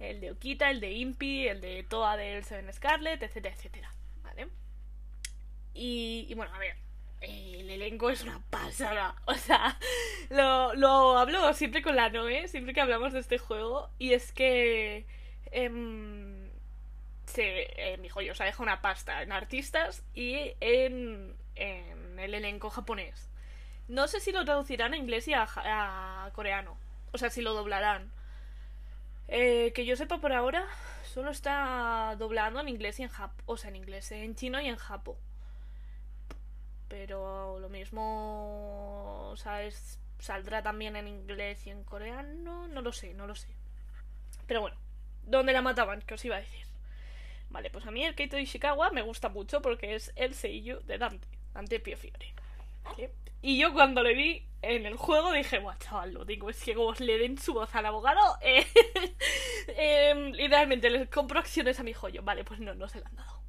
el 0.01 0.19
de 0.19 0.31
Okita, 0.31 0.69
el 0.69 0.79
de 0.79 0.91
Impi, 0.91 1.47
el 1.47 1.61
de 1.61 1.83
Toa 1.83 2.17
del 2.17 2.43
Seven 2.43 2.71
Scarlet, 2.73 3.21
etcétera, 3.21 3.55
etcétera, 3.55 3.93
¿vale? 4.23 4.47
Y, 5.73 6.33
bueno, 6.35 6.53
a 6.53 6.59
ver, 6.59 6.75
el 7.21 7.69
elenco 7.69 8.09
es 8.09 8.23
una 8.23 8.41
pasada. 8.49 9.15
O 9.25 9.35
sea, 9.35 9.77
lo, 10.29 10.73
lo 10.73 11.17
hablo 11.17 11.53
siempre 11.53 11.81
con 11.81 11.95
la 11.95 12.09
Noé, 12.09 12.47
siempre 12.47 12.73
que 12.73 12.81
hablamos 12.81 13.13
de 13.13 13.19
este 13.19 13.37
juego. 13.37 13.89
Y 13.99 14.13
es 14.13 14.31
que. 14.31 15.05
em, 15.51 16.49
se, 17.25 17.93
eh, 17.93 17.97
mi 17.97 18.09
joyo 18.09 18.35
se 18.35 18.43
deja 18.43 18.61
una 18.61 18.81
pasta 18.81 19.21
en 19.21 19.31
artistas 19.31 20.03
y 20.13 20.53
en, 20.59 21.35
en 21.55 22.19
el 22.19 22.33
elenco 22.33 22.69
japonés. 22.69 23.29
No 23.87 24.07
sé 24.07 24.19
si 24.19 24.31
lo 24.33 24.43
traducirán 24.43 24.93
a 24.93 24.97
inglés 24.97 25.27
y 25.27 25.33
a 25.33 26.29
coreano. 26.33 26.77
O 27.13 27.17
sea, 27.17 27.29
si 27.29 27.41
lo 27.41 27.53
doblarán. 27.53 28.11
Eh, 29.27 29.71
que 29.73 29.85
yo 29.85 29.95
sepa 29.95 30.19
por 30.19 30.33
ahora, 30.33 30.67
solo 31.03 31.31
está 31.31 32.15
doblando 32.17 32.59
en 32.59 32.69
inglés 32.69 32.99
y 32.99 33.03
en 33.03 33.09
jap. 33.09 33.31
O 33.45 33.57
sea, 33.57 33.69
en 33.69 33.77
inglés, 33.77 34.11
en 34.11 34.35
chino 34.35 34.59
y 34.61 34.67
en 34.67 34.75
japo. 34.75 35.17
Pero 36.87 37.59
lo 37.59 37.69
mismo, 37.69 39.33
¿sabes? 39.37 39.99
Saldrá 40.19 40.61
también 40.61 40.95
en 40.95 41.07
inglés 41.07 41.65
y 41.65 41.69
en 41.69 41.83
coreano. 41.83 42.67
No 42.67 42.81
lo 42.81 42.91
sé, 42.91 43.13
no 43.13 43.27
lo 43.27 43.35
sé. 43.35 43.47
Pero 44.47 44.61
bueno, 44.61 44.77
¿dónde 45.23 45.53
la 45.53 45.61
mataban? 45.61 46.01
¿Qué 46.01 46.15
os 46.15 46.25
iba 46.25 46.35
a 46.35 46.41
decir? 46.41 46.65
Vale, 47.49 47.69
pues 47.69 47.85
a 47.85 47.91
mí 47.91 48.03
el 48.03 48.15
Keito 48.15 48.37
Ishikawa 48.37 48.91
me 48.91 49.01
gusta 49.01 49.29
mucho 49.29 49.61
porque 49.61 49.95
es 49.95 50.11
el 50.15 50.33
seiyuu 50.33 50.81
de 50.81 50.97
Dante, 50.97 51.27
Dante 51.53 51.79
Pio 51.79 51.97
Fiore. 51.97 52.33
¿vale? 52.83 53.11
Y 53.41 53.57
yo 53.57 53.73
cuando 53.73 54.03
le 54.03 54.13
vi 54.13 54.47
en 54.61 54.85
el 54.85 54.95
juego 54.95 55.31
dije, 55.31 55.59
guau, 55.59 55.75
chaval, 55.79 56.13
lo 56.13 56.25
digo, 56.25 56.49
es 56.49 56.63
que 56.63 56.75
como 56.75 56.93
le 56.93 57.17
den 57.17 57.37
su 57.37 57.53
voz 57.53 57.73
al 57.75 57.85
abogado, 57.87 58.37
eh, 58.41 58.65
eh, 59.67 60.31
literalmente 60.33 60.89
les 60.89 61.09
compro 61.09 61.39
acciones 61.39 61.79
a 61.79 61.83
mi 61.83 61.93
joyo. 61.93 62.21
Vale, 62.23 62.43
pues 62.43 62.59
no, 62.59 62.75
no 62.75 62.87
se 62.87 62.99
la 62.99 63.07
han 63.07 63.15
dado. 63.15 63.41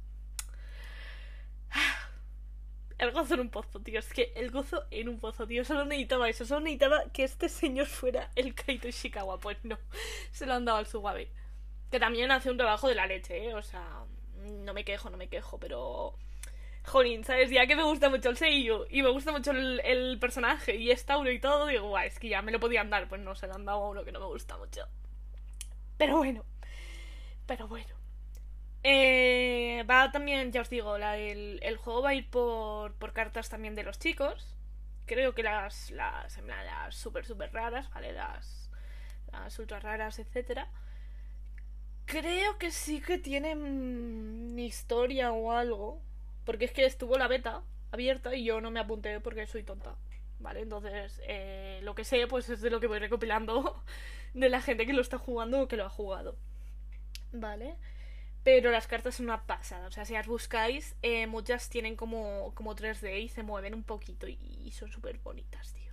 El 2.97 3.11
gozo 3.11 3.33
en 3.33 3.41
un 3.41 3.49
pozo, 3.49 3.81
tío. 3.81 3.99
Es 3.99 4.13
que 4.13 4.31
el 4.35 4.49
gozo 4.51 4.85
en 4.91 5.09
un 5.09 5.19
pozo, 5.19 5.45
tío. 5.45 5.65
Solo 5.65 5.83
necesitaba 5.83 6.29
eso. 6.29 6.45
Solo 6.45 6.61
necesitaba 6.61 7.03
que 7.11 7.23
este 7.23 7.49
señor 7.49 7.87
fuera 7.87 8.31
el 8.35 8.55
Kaito 8.55 8.87
Ishikawa. 8.87 9.39
Pues 9.39 9.57
no. 9.63 9.77
Se 10.31 10.45
lo 10.45 10.53
han 10.53 10.63
dado 10.63 10.77
al 10.77 10.87
Suwabe. 10.87 11.29
Que 11.91 11.99
también 11.99 12.31
hace 12.31 12.49
un 12.49 12.57
trabajo 12.57 12.87
de 12.87 12.95
la 12.95 13.07
leche, 13.07 13.49
¿eh? 13.49 13.55
O 13.55 13.61
sea, 13.61 14.05
no 14.37 14.73
me 14.73 14.85
quejo, 14.85 15.09
no 15.09 15.17
me 15.17 15.27
quejo, 15.27 15.59
pero... 15.59 16.15
Jolín, 16.85 17.23
¿sabes? 17.23 17.49
Ya 17.49 17.65
que 17.65 17.75
me 17.75 17.83
gusta 17.83 18.09
mucho 18.09 18.29
el 18.29 18.37
sello 18.37 18.85
y 18.89 19.01
me 19.01 19.09
gusta 19.09 19.31
mucho 19.31 19.51
el, 19.51 19.79
el 19.85 20.19
personaje 20.19 20.75
y 20.75 20.91
es 20.91 21.05
Tauro 21.05 21.31
y 21.31 21.39
todo, 21.39 21.67
digo, 21.67 21.87
guay, 21.87 22.07
es 22.07 22.19
que 22.19 22.29
ya 22.29 22.41
me 22.41 22.51
lo 22.51 22.59
podían 22.59 22.89
dar. 22.89 23.07
Pues 23.07 23.21
no, 23.21 23.35
se 23.35 23.47
lo 23.47 23.55
han 23.55 23.65
dado 23.65 23.83
a 23.83 23.89
uno 23.89 24.03
que 24.03 24.11
no 24.11 24.19
me 24.19 24.25
gusta 24.27 24.57
mucho. 24.57 24.87
Pero 25.97 26.17
bueno. 26.17 26.43
Pero 27.45 27.67
bueno. 27.67 27.95
Eh, 28.83 29.85
va 29.89 30.11
también, 30.11 30.51
ya 30.51 30.61
os 30.61 30.69
digo, 30.69 30.97
la, 30.97 31.17
el, 31.17 31.59
el 31.63 31.77
juego 31.77 32.01
va 32.01 32.09
a 32.09 32.13
ir 32.15 32.29
por, 32.29 32.93
por 32.95 33.13
cartas 33.13 33.49
también 33.49 33.75
de 33.75 33.83
los 33.83 33.97
chicos. 33.97 34.55
Creo 35.05 35.33
que 35.33 35.43
las, 35.43 35.91
las, 35.91 36.37
las 36.37 36.95
super, 36.95 37.25
super 37.25 37.51
raras, 37.53 37.89
¿vale? 37.91 38.11
Las, 38.11 38.69
las 39.31 39.57
ultra 39.59 39.79
raras, 39.79 40.19
etcétera. 40.19 40.69
Creo 42.05 42.57
que 42.57 42.71
sí 42.71 43.01
que 43.01 43.17
tienen 43.17 44.59
historia 44.59 45.31
o 45.31 45.53
algo. 45.53 46.01
Porque 46.45 46.65
es 46.65 46.71
que 46.71 46.85
estuvo 46.85 47.17
la 47.17 47.27
beta 47.27 47.63
abierta 47.91 48.35
y 48.35 48.43
yo 48.43 48.59
no 48.61 48.71
me 48.71 48.79
apunté 48.79 49.19
porque 49.19 49.47
soy 49.47 49.63
tonta. 49.63 49.95
¿Vale? 50.39 50.61
Entonces, 50.61 51.21
eh, 51.25 51.79
lo 51.83 51.95
que 51.95 52.03
sé, 52.03 52.27
pues 52.27 52.49
es 52.49 52.59
de 52.59 52.69
lo 52.69 52.79
que 52.79 52.87
voy 52.87 52.99
recopilando 52.99 53.81
de 54.33 54.49
la 54.49 54.61
gente 54.61 54.85
que 54.85 54.93
lo 54.93 55.01
está 55.01 55.17
jugando 55.17 55.61
o 55.61 55.67
que 55.67 55.77
lo 55.77 55.85
ha 55.85 55.89
jugado. 55.89 56.37
¿Vale? 57.31 57.77
Pero 58.43 58.71
las 58.71 58.87
cartas 58.87 59.15
son 59.15 59.27
una 59.27 59.45
pasada. 59.45 59.87
O 59.87 59.91
sea, 59.91 60.05
si 60.05 60.13
las 60.13 60.27
buscáis, 60.27 60.95
eh, 61.01 61.27
muchas 61.27 61.69
tienen 61.69 61.95
como, 61.95 62.51
como 62.55 62.75
3D 62.75 63.21
y 63.21 63.29
se 63.29 63.41
mueven 63.41 63.73
un 63.73 63.83
poquito 63.83 64.27
y, 64.27 64.71
son 64.71 64.91
súper 64.91 65.19
bonitas, 65.19 65.73
tío. 65.73 65.91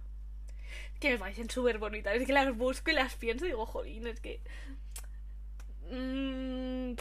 Que 0.98 1.10
me 1.10 1.18
parecen 1.18 1.48
súper 1.48 1.78
bonitas. 1.78 2.16
Es 2.16 2.26
que 2.26 2.32
las 2.32 2.56
busco 2.56 2.90
y 2.90 2.94
las 2.94 3.14
pienso 3.14 3.44
y 3.44 3.48
digo, 3.48 3.66
jolín, 3.66 4.06
es 4.08 4.20
que... 4.20 4.40
Mm. 5.90 6.94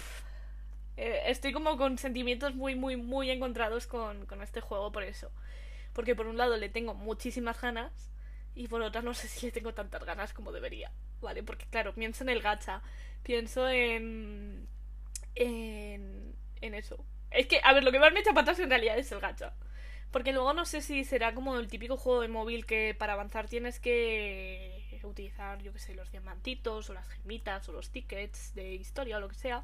Eh, 1.02 1.32
estoy 1.32 1.54
como 1.54 1.78
con 1.78 1.98
sentimientos 1.98 2.56
muy, 2.56 2.76
muy, 2.76 2.98
muy 2.98 3.32
encontrados 3.32 3.88
con, 3.88 4.26
con 4.26 4.42
este 4.42 4.60
juego 4.60 4.92
por 4.92 5.04
eso. 5.04 5.32
Porque 5.94 6.14
por 6.14 6.28
un 6.28 6.36
lado 6.38 6.58
le 6.58 6.68
tengo 6.68 6.94
muchísimas 6.94 7.62
ganas 7.62 8.12
y 8.54 8.68
por 8.68 8.82
otra 8.82 9.02
no 9.02 9.14
sé 9.14 9.30
si 9.30 9.46
le 9.46 9.54
tengo 9.54 9.74
tantas 9.74 10.04
ganas 10.04 10.34
como 10.34 10.52
debería. 10.52 10.92
¿Vale? 11.22 11.42
Porque 11.42 11.66
claro, 11.68 11.94
pienso 11.96 12.24
en 12.26 12.30
el 12.30 12.42
gacha, 12.42 12.82
pienso 13.24 13.70
en... 13.70 14.68
en... 15.36 16.36
en 16.60 16.74
eso. 16.74 17.06
Es 17.32 17.48
que, 17.48 17.62
a 17.64 17.74
ver, 17.74 17.86
lo 17.86 17.94
que 17.94 18.00
más 18.00 18.12
me 18.12 18.20
echa 18.20 18.34
patas 18.34 18.60
en 18.60 18.70
realidad 18.70 18.98
es 18.98 19.10
el 19.14 19.22
gacha. 19.22 19.54
Porque 20.12 20.34
luego 20.34 20.54
no 20.54 20.66
sé 20.66 20.82
si 20.82 21.06
será 21.06 21.34
como 21.34 21.58
el 21.58 21.70
típico 21.70 21.96
juego 21.96 22.20
de 22.22 22.28
móvil 22.28 22.66
que 22.66 22.94
para 22.98 23.14
avanzar 23.14 23.48
tienes 23.48 23.80
que 23.80 25.00
utilizar, 25.04 25.62
yo 25.62 25.72
que 25.72 25.80
sé, 25.80 25.96
los 25.96 26.12
diamantitos 26.12 26.90
o 26.90 26.94
las 26.94 27.08
gemitas 27.08 27.70
o 27.70 27.72
los 27.72 27.90
tickets 27.90 28.54
de 28.54 28.74
historia 28.74 29.16
o 29.16 29.20
lo 29.22 29.30
que 29.30 29.36
sea. 29.36 29.64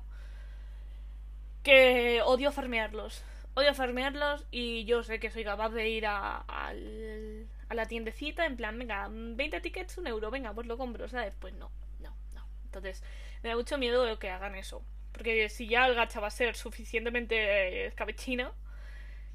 Que 1.66 2.22
odio 2.22 2.52
farmearlos. 2.52 3.24
Odio 3.56 3.74
farmearlos 3.74 4.46
y 4.52 4.86
yo 4.86 5.02
sé 5.02 5.20
que 5.20 5.32
soy 5.32 5.44
capaz 5.44 5.70
de 5.72 5.90
ir 5.90 6.06
a, 6.06 6.46
a 6.48 7.74
la 7.74 7.88
tiendecita 7.88 8.46
en 8.46 8.56
plan, 8.56 8.78
venga, 8.78 9.08
20 9.10 9.62
tickets, 9.62 9.98
un 9.98 10.06
euro, 10.06 10.30
venga, 10.30 10.54
pues 10.54 10.68
lo 10.68 10.78
compro, 10.78 11.08
¿sabes? 11.08 11.34
Pues 11.40 11.56
no, 11.56 11.72
no, 12.00 12.16
no. 12.36 12.48
Entonces, 12.66 13.02
me 13.42 13.50
da 13.50 13.56
mucho 13.56 13.80
miedo 13.80 14.20
que 14.20 14.30
hagan 14.30 14.54
eso. 14.56 14.86
Porque 15.12 15.50
si 15.50 15.68
ya 15.68 15.88
el 15.88 15.96
gacha 15.96 16.20
va 16.20 16.28
a 16.28 16.30
ser 16.30 16.56
suficientemente 16.56 17.36
eh, 17.36 17.86
escabechina, 17.88 18.54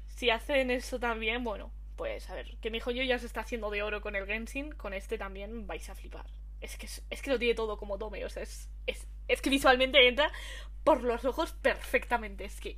si 0.07 0.29
hacen 0.29 0.71
eso 0.71 1.01
también, 1.01 1.43
bueno, 1.43 1.73
pues 1.97 2.29
a 2.29 2.35
ver, 2.35 2.55
que 2.61 2.71
mi 2.71 2.79
joyo 2.79 3.03
ya 3.03 3.19
se 3.19 3.25
está 3.25 3.41
haciendo 3.41 3.69
de 3.69 3.83
oro 3.83 3.99
con 3.99 4.15
el 4.15 4.25
Genshin, 4.25 4.71
con 4.71 4.93
este 4.93 5.17
también 5.17 5.67
vais 5.67 5.89
a 5.89 5.95
flipar. 5.95 6.27
Es 6.61 6.77
que, 6.77 6.85
es, 6.85 7.21
que 7.21 7.29
lo 7.29 7.39
tiene 7.39 7.55
todo 7.55 7.77
como 7.77 7.97
tome, 7.97 8.23
o 8.23 8.29
sea, 8.29 8.43
es, 8.43 8.69
es, 8.85 9.07
es 9.27 9.41
que 9.41 9.49
visualmente 9.49 10.07
entra 10.07 10.31
por 10.83 11.03
los 11.03 11.25
ojos 11.25 11.53
perfectamente, 11.53 12.45
es 12.45 12.61
que 12.61 12.77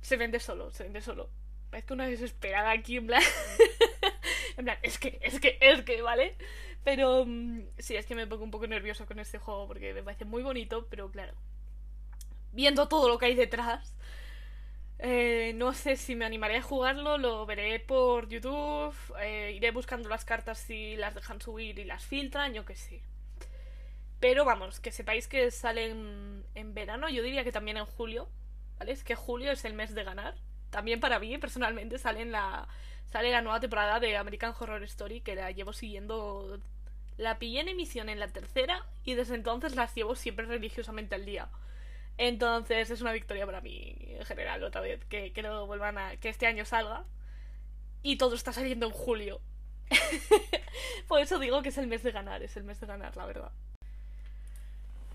se 0.00 0.16
vende 0.16 0.40
solo, 0.40 0.70
se 0.70 0.84
vende 0.84 1.00
solo. 1.00 1.30
Parece 1.70 1.92
una 1.92 2.06
desesperada 2.06 2.70
aquí, 2.70 2.96
en 2.96 3.06
plan. 3.06 3.22
en 4.56 4.64
plan, 4.64 4.78
es 4.82 4.98
que, 4.98 5.18
es 5.20 5.40
que, 5.40 5.58
es 5.60 5.82
que, 5.82 6.00
¿vale? 6.00 6.36
Pero 6.84 7.24
mm, 7.26 7.62
sí, 7.78 7.96
es 7.96 8.06
que 8.06 8.14
me 8.14 8.26
pongo 8.26 8.44
un 8.44 8.50
poco 8.50 8.66
nervioso 8.66 9.04
con 9.04 9.18
este 9.18 9.38
juego 9.38 9.66
porque 9.66 9.92
me 9.92 10.02
parece 10.02 10.24
muy 10.24 10.42
bonito, 10.42 10.86
pero 10.88 11.10
claro, 11.10 11.34
viendo 12.52 12.88
todo 12.88 13.08
lo 13.08 13.18
que 13.18 13.26
hay 13.26 13.34
detrás, 13.34 13.94
eh, 15.00 15.52
no 15.54 15.74
sé 15.74 15.96
si 15.96 16.16
me 16.16 16.24
animaré 16.24 16.56
a 16.56 16.62
jugarlo, 16.62 17.18
lo 17.18 17.46
veré 17.46 17.78
por 17.78 18.28
YouTube, 18.28 18.94
eh, 19.20 19.52
iré 19.54 19.70
buscando 19.70 20.08
las 20.08 20.24
cartas 20.24 20.58
si 20.58 20.96
las 20.96 21.14
dejan 21.14 21.40
subir 21.40 21.78
y 21.78 21.84
las 21.84 22.04
filtran, 22.04 22.52
yo 22.52 22.64
que 22.64 22.74
sé. 22.74 23.02
Pero 24.20 24.44
vamos, 24.44 24.80
que 24.80 24.90
sepáis 24.90 25.28
que 25.28 25.50
salen 25.52 26.44
en 26.54 26.74
verano, 26.74 27.08
yo 27.08 27.22
diría 27.22 27.44
que 27.44 27.52
también 27.52 27.76
en 27.76 27.86
julio, 27.86 28.28
¿vale? 28.78 28.92
Es 28.92 29.04
que 29.04 29.14
julio 29.14 29.52
es 29.52 29.64
el 29.64 29.74
mes 29.74 29.94
de 29.94 30.02
ganar. 30.02 30.34
También 30.70 30.98
para 31.00 31.20
mí, 31.20 31.38
personalmente, 31.38 31.98
sale, 31.98 32.24
la, 32.24 32.66
sale 33.12 33.30
la 33.30 33.42
nueva 33.42 33.60
temporada 33.60 34.00
de 34.00 34.16
American 34.16 34.54
Horror 34.58 34.82
Story, 34.84 35.20
que 35.20 35.36
la 35.36 35.50
llevo 35.52 35.72
siguiendo... 35.72 36.58
La 37.16 37.38
pillé 37.38 37.60
en 37.60 37.68
emisión 37.68 38.08
en 38.08 38.20
la 38.20 38.28
tercera 38.28 38.86
y 39.04 39.14
desde 39.14 39.34
entonces 39.34 39.74
las 39.74 39.94
llevo 39.94 40.14
siempre 40.14 40.46
religiosamente 40.46 41.16
al 41.16 41.24
día. 41.24 41.48
Entonces 42.18 42.90
es 42.90 43.00
una 43.00 43.12
victoria 43.12 43.46
para 43.46 43.60
mí 43.60 43.94
en 44.00 44.24
general 44.24 44.64
otra 44.64 44.80
vez 44.80 45.04
que, 45.04 45.32
que 45.32 45.42
vuelvan 45.48 45.98
a 45.98 46.16
que 46.16 46.28
este 46.28 46.48
año 46.48 46.64
salga 46.64 47.04
y 48.02 48.16
todo 48.18 48.34
está 48.34 48.52
saliendo 48.52 48.86
en 48.86 48.92
julio. 48.92 49.40
por 51.08 51.20
eso 51.20 51.38
digo 51.38 51.62
que 51.62 51.68
es 51.68 51.78
el 51.78 51.86
mes 51.86 52.02
de 52.02 52.10
ganar, 52.10 52.42
es 52.42 52.56
el 52.56 52.64
mes 52.64 52.80
de 52.80 52.88
ganar, 52.88 53.16
la 53.16 53.24
verdad. 53.24 53.52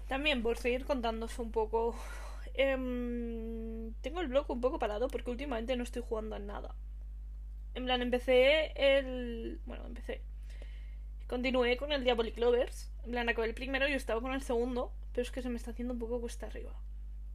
También 0.07 0.41
por 0.41 0.57
seguir 0.57 0.85
contándos 0.85 1.37
un 1.39 1.51
poco, 1.51 1.93
em, 2.53 3.93
tengo 4.01 4.21
el 4.21 4.27
blog 4.27 4.49
un 4.49 4.61
poco 4.61 4.79
parado 4.79 5.09
porque 5.09 5.29
últimamente 5.29 5.75
no 5.75 5.83
estoy 5.83 6.03
jugando 6.07 6.37
en 6.37 6.47
nada. 6.47 6.73
En 7.73 7.83
plan, 7.83 8.01
empecé 8.01 8.71
el... 8.75 9.59
Bueno, 9.65 9.85
empecé. 9.87 10.21
Continué 11.27 11.75
con 11.75 11.91
el 11.91 12.03
Diabolic 12.03 12.37
Lovers. 12.37 12.91
En 13.03 13.11
plan, 13.11 13.27
acabé 13.27 13.47
el 13.47 13.55
primero 13.55 13.89
y 13.89 13.93
estaba 13.93 14.21
con 14.21 14.33
el 14.33 14.41
segundo, 14.41 14.93
pero 15.11 15.23
es 15.23 15.31
que 15.31 15.41
se 15.41 15.49
me 15.49 15.57
está 15.57 15.71
haciendo 15.71 15.93
un 15.95 15.99
poco 15.99 16.21
cuesta 16.21 16.45
arriba 16.45 16.73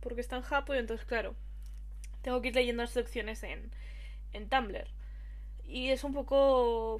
porque 0.09 0.23
está 0.23 0.37
en 0.37 0.43
Japón 0.43 0.77
y 0.77 0.79
entonces, 0.79 1.07
claro, 1.07 1.35
tengo 2.23 2.41
que 2.41 2.49
ir 2.49 2.55
leyendo 2.55 2.83
las 2.83 2.93
secciones 2.93 3.43
en, 3.43 3.71
en 4.33 4.49
Tumblr. 4.49 4.89
Y 5.65 5.91
es 5.91 6.03
un 6.03 6.15
poco... 6.15 6.99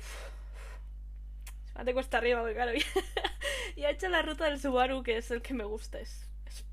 Se 1.73 1.85
me 1.85 1.95
cuesta 1.95 2.19
arriba, 2.19 2.41
porque 2.41 2.55
claro, 2.55 2.73
y 3.77 3.85
ha 3.85 3.91
hecho 3.91 4.09
la 4.11 4.21
ruta 4.21 4.45
del 4.45 4.61
Subaru, 4.61 5.03
que 5.03 5.17
es 5.17 5.31
el 5.31 5.41
que 5.41 5.55
me 5.55 5.65
gusta, 5.65 5.99
es, 6.01 6.29
es 6.45 6.65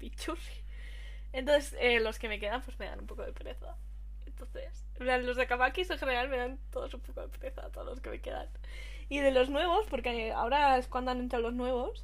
Entonces, 1.31 1.73
eh, 1.79 2.01
los 2.01 2.19
que 2.19 2.27
me 2.27 2.37
quedan, 2.37 2.61
pues 2.63 2.77
me 2.79 2.87
dan 2.87 2.99
un 2.99 3.07
poco 3.07 3.23
de 3.23 3.31
pereza. 3.31 3.77
Entonces, 4.25 4.83
los 5.23 5.37
de 5.37 5.47
Kamakis 5.47 5.89
en 5.89 5.99
general 5.99 6.27
me 6.27 6.37
dan 6.37 6.59
todos 6.69 6.93
un 6.93 6.99
poco 6.99 7.21
de 7.21 7.29
pereza, 7.29 7.69
todos 7.71 7.87
los 7.87 8.01
que 8.01 8.09
me 8.09 8.19
quedan. 8.19 8.49
Y 9.07 9.19
de 9.19 9.31
los 9.31 9.49
nuevos, 9.49 9.85
porque 9.89 10.33
ahora 10.33 10.77
es 10.77 10.87
cuando 10.87 11.11
han 11.11 11.21
entrado 11.21 11.43
los 11.43 11.53
nuevos, 11.53 12.03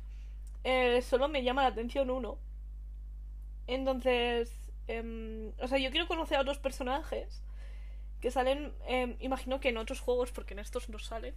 eh, 0.63 1.02
solo 1.02 1.28
me 1.28 1.44
llama 1.44 1.63
la 1.63 1.70
atención 1.70 2.10
uno, 2.10 2.38
entonces, 3.75 4.71
em, 4.88 5.53
o 5.60 5.67
sea, 5.67 5.77
yo 5.77 5.91
quiero 5.91 6.07
conocer 6.07 6.38
a 6.38 6.41
otros 6.41 6.60
personajes 6.60 7.43
que 8.21 8.31
salen, 8.31 8.73
em, 8.88 9.15
imagino 9.19 9.60
que 9.60 9.69
en 9.69 9.77
otros 9.77 9.99
juegos, 9.99 10.31
porque 10.31 10.53
en 10.53 10.60
estos 10.60 10.89
no 10.89 10.99
salen. 10.99 11.36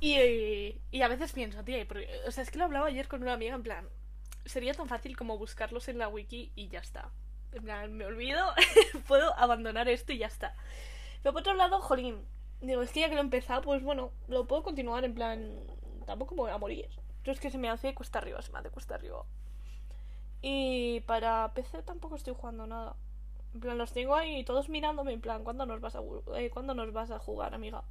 Y, 0.00 0.80
y 0.90 1.02
a 1.02 1.08
veces 1.08 1.32
pienso, 1.32 1.62
tía, 1.64 1.86
o 2.26 2.30
sea, 2.30 2.42
es 2.42 2.50
que 2.50 2.58
lo 2.58 2.64
hablaba 2.64 2.86
ayer 2.86 3.08
con 3.08 3.22
una 3.22 3.34
amiga, 3.34 3.54
en 3.54 3.62
plan, 3.62 3.88
sería 4.44 4.74
tan 4.74 4.88
fácil 4.88 5.16
como 5.16 5.38
buscarlos 5.38 5.88
en 5.88 5.98
la 5.98 6.08
wiki 6.08 6.52
y 6.54 6.68
ya 6.68 6.80
está. 6.80 7.10
En 7.52 7.64
plan, 7.64 7.92
me 7.92 8.06
olvido, 8.06 8.44
puedo 9.08 9.36
abandonar 9.38 9.88
esto 9.88 10.12
y 10.12 10.18
ya 10.18 10.26
está. 10.28 10.54
Pero 11.22 11.32
por 11.32 11.40
otro 11.40 11.54
lado, 11.54 11.80
jolín, 11.80 12.24
digo, 12.60 12.82
es 12.82 12.90
que 12.92 13.00
ya 13.00 13.08
que 13.08 13.14
lo 13.14 13.20
he 13.20 13.24
empezado, 13.24 13.62
pues 13.62 13.82
bueno, 13.82 14.12
lo 14.28 14.46
puedo 14.46 14.62
continuar 14.62 15.04
en 15.04 15.14
plan, 15.14 15.60
tampoco 16.06 16.34
me 16.34 16.42
voy 16.42 16.50
a 16.50 16.58
morir. 16.58 16.88
Yo 17.24 17.32
es 17.32 17.40
que 17.40 17.50
se 17.50 17.58
me 17.58 17.68
hace 17.68 17.94
cuesta 17.94 18.18
arriba, 18.18 18.40
se 18.42 18.52
me 18.52 18.58
hace 18.58 18.70
cuesta 18.70 18.94
arriba. 18.94 19.24
Y 20.42 21.00
para 21.00 21.52
PC 21.54 21.82
tampoco 21.82 22.16
estoy 22.16 22.34
jugando 22.34 22.66
nada. 22.66 22.96
En 23.54 23.60
plan, 23.60 23.78
los 23.78 23.92
tengo 23.92 24.14
ahí 24.14 24.44
todos 24.44 24.68
mirándome 24.68 25.12
en 25.12 25.20
plan, 25.20 25.44
¿cuándo 25.44 25.66
nos 25.66 25.80
vas 25.80 25.96
a, 25.96 26.00
eh, 26.36 26.50
¿cuándo 26.50 26.74
nos 26.74 26.92
vas 26.92 27.10
a 27.10 27.18
jugar, 27.18 27.54
amiga? 27.54 27.82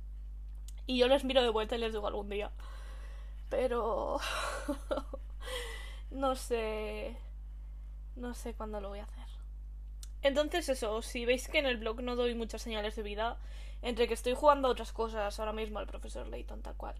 Y 0.86 0.98
yo 0.98 1.08
les 1.08 1.24
miro 1.24 1.44
de 1.44 1.50
vuelta 1.50 1.76
y 1.76 1.80
les 1.80 1.94
digo 1.94 2.08
algún 2.08 2.30
día. 2.30 2.52
Pero... 3.50 4.20
no 6.12 6.36
sé... 6.36 7.18
No 8.16 8.34
sé 8.34 8.54
cuándo 8.54 8.82
lo 8.82 8.90
voy 8.90 9.00
a 9.00 9.04
hacer. 9.04 9.28
Entonces 10.22 10.68
eso, 10.68 11.02
si 11.02 11.26
veis 11.26 11.48
que 11.48 11.60
en 11.60 11.66
el 11.66 11.78
blog 11.78 12.02
no 12.02 12.16
doy 12.16 12.36
muchas 12.36 12.62
señales 12.62 12.96
de 12.96 13.04
vida, 13.04 13.38
entre 13.82 14.08
que 14.08 14.14
estoy 14.14 14.34
jugando 14.34 14.68
a 14.68 14.72
otras 14.72 14.92
cosas 14.92 15.40
ahora 15.40 15.54
mismo 15.54 15.80
al 15.80 15.88
profesor 15.88 16.28
Layton 16.28 16.62
tal 16.62 16.76
cual, 16.76 16.96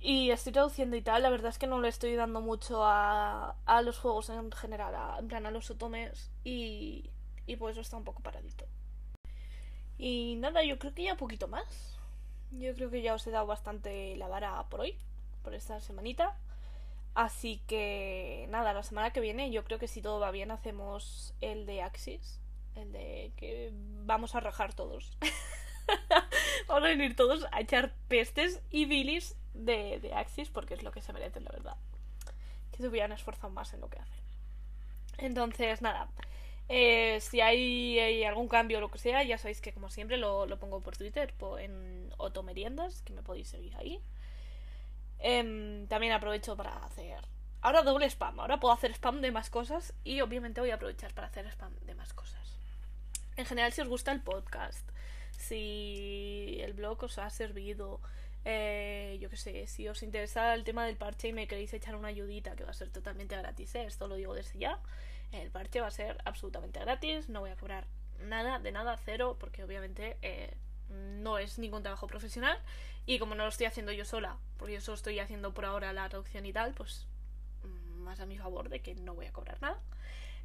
y 0.00 0.30
estoy 0.30 0.52
traduciendo 0.52 0.96
y 0.96 1.02
tal, 1.02 1.22
la 1.22 1.30
verdad 1.30 1.50
es 1.50 1.58
que 1.58 1.66
no 1.66 1.80
le 1.80 1.88
estoy 1.88 2.14
dando 2.14 2.40
mucho 2.40 2.84
a, 2.84 3.56
a 3.64 3.82
los 3.82 3.98
juegos 3.98 4.28
en 4.30 4.52
general, 4.52 4.94
a, 4.94 5.16
en 5.18 5.28
plan 5.28 5.46
a 5.46 5.50
los 5.50 5.70
otomes 5.70 6.30
y, 6.44 7.10
y 7.46 7.56
pues 7.56 7.76
está 7.76 7.96
un 7.96 8.04
poco 8.04 8.22
paradito. 8.22 8.66
Y 9.98 10.36
nada, 10.36 10.62
yo 10.62 10.78
creo 10.78 10.94
que 10.94 11.04
ya 11.04 11.16
poquito 11.16 11.48
más. 11.48 11.98
Yo 12.50 12.74
creo 12.74 12.90
que 12.90 13.02
ya 13.02 13.14
os 13.14 13.26
he 13.26 13.30
dado 13.30 13.46
bastante 13.46 14.16
la 14.16 14.28
vara 14.28 14.62
por 14.68 14.80
hoy, 14.80 14.96
por 15.42 15.54
esta 15.54 15.80
semanita. 15.80 16.36
Así 17.14 17.62
que 17.66 18.46
nada, 18.50 18.74
la 18.74 18.82
semana 18.82 19.12
que 19.12 19.20
viene 19.20 19.50
yo 19.50 19.64
creo 19.64 19.78
que 19.78 19.88
si 19.88 20.02
todo 20.02 20.20
va 20.20 20.30
bien 20.30 20.50
hacemos 20.50 21.34
el 21.40 21.66
de 21.66 21.82
Axis. 21.82 22.40
El 22.74 22.92
de 22.92 23.32
que 23.36 23.70
vamos 24.04 24.34
a 24.34 24.40
rajar 24.40 24.74
todos. 24.74 25.16
vamos 26.68 26.84
a 26.84 26.88
venir 26.88 27.16
todos 27.16 27.46
a 27.52 27.60
echar 27.60 27.94
pestes 28.08 28.62
y 28.70 28.84
bilis 28.84 29.34
de, 29.64 30.00
de 30.00 30.14
Axis 30.14 30.50
porque 30.50 30.74
es 30.74 30.82
lo 30.82 30.92
que 30.92 31.00
se 31.02 31.12
merecen, 31.12 31.44
la 31.44 31.52
verdad. 31.52 31.76
Que 32.72 32.78
se 32.78 32.88
hubieran 32.88 33.12
esforzado 33.12 33.50
más 33.52 33.72
en 33.72 33.80
lo 33.80 33.88
que 33.88 33.98
hacen. 33.98 34.24
Entonces, 35.18 35.82
nada. 35.82 36.08
Eh, 36.68 37.20
si 37.20 37.40
hay, 37.40 38.24
algún 38.24 38.48
cambio 38.48 38.78
o 38.78 38.80
lo 38.80 38.90
que 38.90 38.98
sea, 38.98 39.22
ya 39.22 39.38
sabéis 39.38 39.60
que 39.60 39.72
como 39.72 39.88
siempre 39.88 40.16
lo, 40.16 40.46
pongo 40.58 40.80
por 40.80 40.96
Twitter, 40.96 41.32
en 41.58 42.12
Otomeriendas, 42.16 43.02
que 43.02 43.12
me 43.12 43.22
podéis 43.22 43.48
seguir 43.48 43.74
ahí. 43.76 44.00
Em, 45.18 45.86
también 45.88 46.12
aprovecho 46.12 46.56
para 46.56 46.76
hacer... 46.84 47.20
Ahora 47.62 47.82
doble 47.82 48.06
spam, 48.06 48.38
ahora 48.38 48.60
puedo 48.60 48.74
hacer 48.74 48.92
spam 48.92 49.20
de 49.20 49.32
más 49.32 49.50
cosas 49.50 49.94
y 50.04 50.20
obviamente 50.20 50.60
voy 50.60 50.70
a 50.70 50.76
aprovechar 50.76 51.12
para 51.14 51.26
hacer 51.28 51.46
spam 51.46 51.74
de 51.80 51.94
más 51.94 52.12
cosas. 52.12 52.58
En 53.36 53.44
general, 53.44 53.72
si 53.72 53.80
os 53.80 53.88
gusta 53.88 54.12
el 54.12 54.20
podcast, 54.20 54.88
si 55.32 56.58
el 56.60 56.74
blog 56.74 57.02
os 57.04 57.18
ha 57.18 57.28
servido, 57.30 58.00
eh, 58.48 59.18
yo 59.20 59.28
qué 59.28 59.36
sé, 59.36 59.66
si 59.66 59.88
os 59.88 60.04
interesa 60.04 60.54
el 60.54 60.62
tema 60.62 60.86
del 60.86 60.96
parche 60.96 61.26
y 61.28 61.32
me 61.32 61.48
queréis 61.48 61.74
echar 61.74 61.96
una 61.96 62.08
ayudita, 62.08 62.54
que 62.54 62.62
va 62.62 62.70
a 62.70 62.74
ser 62.74 62.90
totalmente 62.90 63.36
gratis, 63.36 63.74
¿eh? 63.74 63.84
esto 63.84 64.06
lo 64.06 64.14
digo 64.14 64.34
desde 64.34 64.60
ya, 64.60 64.78
el 65.32 65.50
parche 65.50 65.80
va 65.80 65.88
a 65.88 65.90
ser 65.90 66.16
absolutamente 66.24 66.78
gratis, 66.78 67.28
no 67.28 67.40
voy 67.40 67.50
a 67.50 67.56
cobrar 67.56 67.88
nada, 68.20 68.60
de 68.60 68.70
nada, 68.70 68.96
cero, 69.04 69.36
porque 69.40 69.64
obviamente 69.64 70.16
eh, 70.22 70.54
no 70.88 71.38
es 71.38 71.58
ningún 71.58 71.82
trabajo 71.82 72.06
profesional 72.06 72.56
y 73.04 73.18
como 73.18 73.34
no 73.34 73.42
lo 73.42 73.48
estoy 73.48 73.66
haciendo 73.66 73.90
yo 73.90 74.04
sola, 74.04 74.38
porque 74.58 74.74
yo 74.74 74.80
solo 74.80 74.94
estoy 74.94 75.18
haciendo 75.18 75.52
por 75.52 75.64
ahora 75.64 75.92
la 75.92 76.08
traducción 76.08 76.46
y 76.46 76.52
tal, 76.52 76.72
pues 76.72 77.08
mm, 77.64 77.98
más 77.98 78.20
a 78.20 78.26
mi 78.26 78.38
favor 78.38 78.68
de 78.68 78.80
que 78.80 78.94
no 78.94 79.16
voy 79.16 79.26
a 79.26 79.32
cobrar 79.32 79.60
nada. 79.60 79.80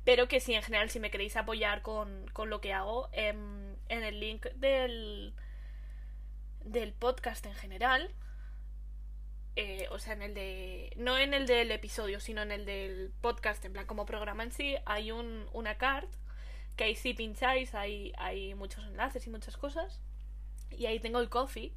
Pero 0.03 0.27
que 0.27 0.39
si 0.39 0.55
en 0.55 0.63
general, 0.63 0.89
si 0.89 0.99
me 0.99 1.11
queréis 1.11 1.35
apoyar 1.35 1.83
con, 1.83 2.25
con 2.33 2.49
lo 2.49 2.61
que 2.61 2.73
hago, 2.73 3.09
em, 3.11 3.75
en 3.89 4.03
el 4.03 4.19
link 4.19 4.47
del, 4.55 5.35
del 6.63 6.93
podcast 6.93 7.45
en 7.45 7.53
general, 7.55 8.13
eh, 9.55 9.87
o 9.91 9.99
sea, 9.99 10.13
en 10.13 10.21
el 10.21 10.33
de. 10.33 10.93
No 10.95 11.17
en 11.17 11.33
el 11.33 11.45
del 11.45 11.71
episodio, 11.71 12.19
sino 12.19 12.41
en 12.41 12.51
el 12.51 12.65
del 12.65 13.11
podcast, 13.21 13.63
en 13.65 13.73
plan, 13.73 13.85
como 13.85 14.05
programa 14.05 14.43
en 14.43 14.51
sí, 14.51 14.75
hay 14.85 15.11
un, 15.11 15.47
una 15.53 15.77
card 15.77 16.07
que 16.75 16.85
ahí 16.85 16.95
si 16.95 17.13
pincháis, 17.13 17.75
hay, 17.75 18.13
hay 18.17 18.55
muchos 18.55 18.85
enlaces 18.85 19.27
y 19.27 19.29
muchas 19.29 19.57
cosas. 19.57 20.01
Y 20.69 20.85
ahí 20.85 20.99
tengo 20.99 21.19
el 21.19 21.29
coffee, 21.29 21.73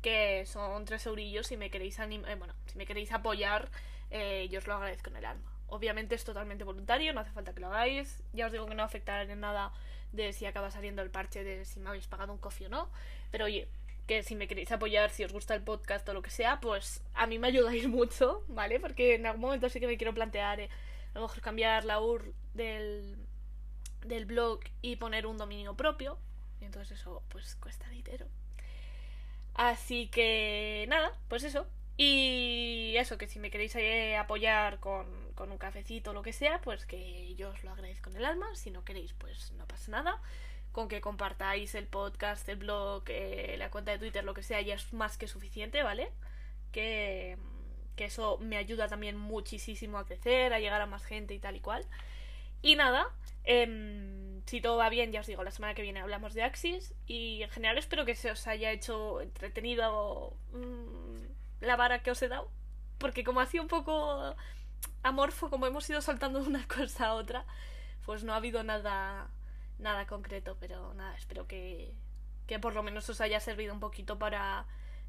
que 0.00 0.46
son 0.46 0.84
tres 0.84 1.06
eurillos. 1.06 1.46
Si 1.46 1.56
me 1.56 1.70
queréis 1.70 2.00
anim 2.00 2.24
eh, 2.26 2.34
bueno, 2.36 2.54
si 2.66 2.78
me 2.78 2.86
queréis 2.86 3.12
apoyar, 3.12 3.70
eh, 4.10 4.48
yo 4.50 4.58
os 4.58 4.66
lo 4.66 4.74
agradezco 4.74 5.10
en 5.10 5.16
el 5.16 5.24
alma. 5.26 5.52
Obviamente 5.68 6.14
es 6.14 6.24
totalmente 6.24 6.64
voluntario, 6.64 7.12
no 7.12 7.20
hace 7.20 7.30
falta 7.32 7.54
que 7.54 7.60
lo 7.60 7.68
hagáis. 7.68 8.22
Ya 8.32 8.46
os 8.46 8.52
digo 8.52 8.66
que 8.66 8.74
no 8.74 8.82
afectará 8.82 9.22
en 9.22 9.40
nada 9.40 9.72
de 10.12 10.32
si 10.32 10.44
acaba 10.46 10.70
saliendo 10.70 11.02
el 11.02 11.10
parche 11.10 11.44
de 11.44 11.64
si 11.64 11.80
me 11.80 11.88
habéis 11.88 12.06
pagado 12.06 12.32
un 12.32 12.38
coffee 12.38 12.66
o 12.66 12.70
no. 12.70 12.90
Pero 13.30 13.46
oye, 13.46 13.68
que 14.06 14.22
si 14.22 14.34
me 14.34 14.48
queréis 14.48 14.72
apoyar, 14.72 15.10
si 15.10 15.24
os 15.24 15.32
gusta 15.32 15.54
el 15.54 15.62
podcast 15.62 16.08
o 16.08 16.14
lo 16.14 16.22
que 16.22 16.30
sea, 16.30 16.60
pues 16.60 17.02
a 17.14 17.26
mí 17.26 17.38
me 17.38 17.48
ayudáis 17.48 17.88
mucho, 17.88 18.44
¿vale? 18.48 18.80
Porque 18.80 19.14
en 19.14 19.26
algún 19.26 19.42
momento 19.42 19.68
sí 19.68 19.80
que 19.80 19.86
me 19.86 19.96
quiero 19.96 20.14
plantear 20.14 20.60
eh, 20.60 20.68
a 21.14 21.18
lo 21.18 21.22
mejor 21.22 21.40
cambiar 21.40 21.84
la 21.84 22.00
URL 22.00 22.34
del, 22.54 23.16
del 24.04 24.26
blog 24.26 24.60
y 24.80 24.96
poner 24.96 25.26
un 25.26 25.38
dominio 25.38 25.76
propio. 25.76 26.18
Y 26.60 26.64
entonces 26.64 27.00
eso 27.00 27.22
pues 27.28 27.56
cuesta 27.56 27.88
dinero. 27.88 28.26
Así 29.54 30.08
que 30.08 30.86
nada, 30.88 31.18
pues 31.28 31.44
eso. 31.44 31.66
Y 31.96 32.94
eso, 32.96 33.18
que 33.18 33.26
si 33.26 33.38
me 33.38 33.50
queréis 33.50 33.76
eh, 33.76 34.16
apoyar 34.16 34.80
con, 34.80 35.06
con 35.34 35.52
un 35.52 35.58
cafecito 35.58 36.10
o 36.10 36.14
lo 36.14 36.22
que 36.22 36.32
sea, 36.32 36.60
pues 36.62 36.86
que 36.86 37.34
yo 37.34 37.50
os 37.50 37.62
lo 37.62 37.70
agradezco 37.70 38.10
en 38.10 38.16
el 38.16 38.24
alma. 38.24 38.54
Si 38.54 38.70
no 38.70 38.84
queréis, 38.84 39.12
pues 39.12 39.52
no 39.52 39.66
pasa 39.66 39.90
nada 39.90 40.20
con 40.72 40.88
que 40.88 41.00
compartáis 41.00 41.74
el 41.74 41.86
podcast, 41.86 42.48
el 42.48 42.56
blog, 42.56 43.04
eh, 43.08 43.56
la 43.58 43.70
cuenta 43.70 43.92
de 43.92 43.98
Twitter, 43.98 44.24
lo 44.24 44.34
que 44.34 44.42
sea, 44.42 44.60
ya 44.60 44.74
es 44.74 44.92
más 44.92 45.18
que 45.18 45.28
suficiente, 45.28 45.82
¿vale? 45.82 46.10
que, 46.72 47.36
que 47.94 48.06
eso 48.06 48.38
me 48.38 48.56
ayuda 48.56 48.88
también 48.88 49.16
muchísimo 49.16 49.98
a 49.98 50.06
crecer, 50.06 50.52
a 50.52 50.58
llegar 50.58 50.80
a 50.80 50.86
más 50.86 51.04
gente 51.04 51.34
y 51.34 51.38
tal 51.38 51.54
y 51.56 51.60
cual. 51.60 51.86
Y 52.62 52.74
nada, 52.74 53.08
em, 53.44 54.42
si 54.46 54.60
todo 54.60 54.78
va 54.78 54.88
bien, 54.88 55.12
ya 55.12 55.20
os 55.20 55.26
digo, 55.26 55.44
la 55.44 55.50
semana 55.50 55.74
que 55.74 55.82
viene 55.82 56.00
hablamos 56.00 56.34
de 56.34 56.42
Axis 56.42 56.94
y 57.06 57.42
en 57.42 57.50
general 57.50 57.78
espero 57.78 58.04
que 58.04 58.14
se 58.14 58.30
os 58.30 58.46
haya 58.46 58.72
hecho 58.72 59.20
entretenido 59.20 60.36
mm, 60.52 61.64
la 61.64 61.76
vara 61.76 62.02
que 62.02 62.10
os 62.10 62.22
he 62.22 62.28
dado, 62.28 62.50
porque 62.98 63.24
como 63.24 63.40
hacía 63.40 63.62
un 63.62 63.68
poco 63.68 64.34
amorfo, 65.02 65.50
como 65.50 65.66
hemos 65.66 65.88
ido 65.90 66.00
saltando 66.00 66.40
de 66.40 66.48
una 66.48 66.66
cosa 66.68 67.08
a 67.08 67.14
otra, 67.14 67.44
pues 68.06 68.24
no 68.24 68.32
ha 68.32 68.36
habido 68.36 68.64
nada 68.64 69.28
nada 69.82 70.06
concreto, 70.06 70.56
pero 70.58 70.94
nada, 70.94 71.14
espero 71.16 71.46
que, 71.46 71.94
que 72.46 72.58
por 72.58 72.74
lo 72.74 72.82
menos 72.82 73.08
os 73.08 73.20
haya 73.20 73.40
servido 73.40 73.74
un 73.74 73.80
poquito 73.80 74.18
para, 74.18 74.66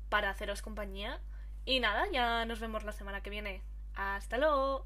para 0.10 0.30
haceros 0.30 0.62
compañía. 0.62 1.20
Y 1.66 1.80
nada, 1.80 2.06
ya 2.12 2.46
nos 2.46 2.60
vemos 2.60 2.84
la 2.84 2.92
semana 2.92 3.22
que 3.22 3.30
viene. 3.30 3.62
Hasta 3.96 4.38
luego. 4.38 4.86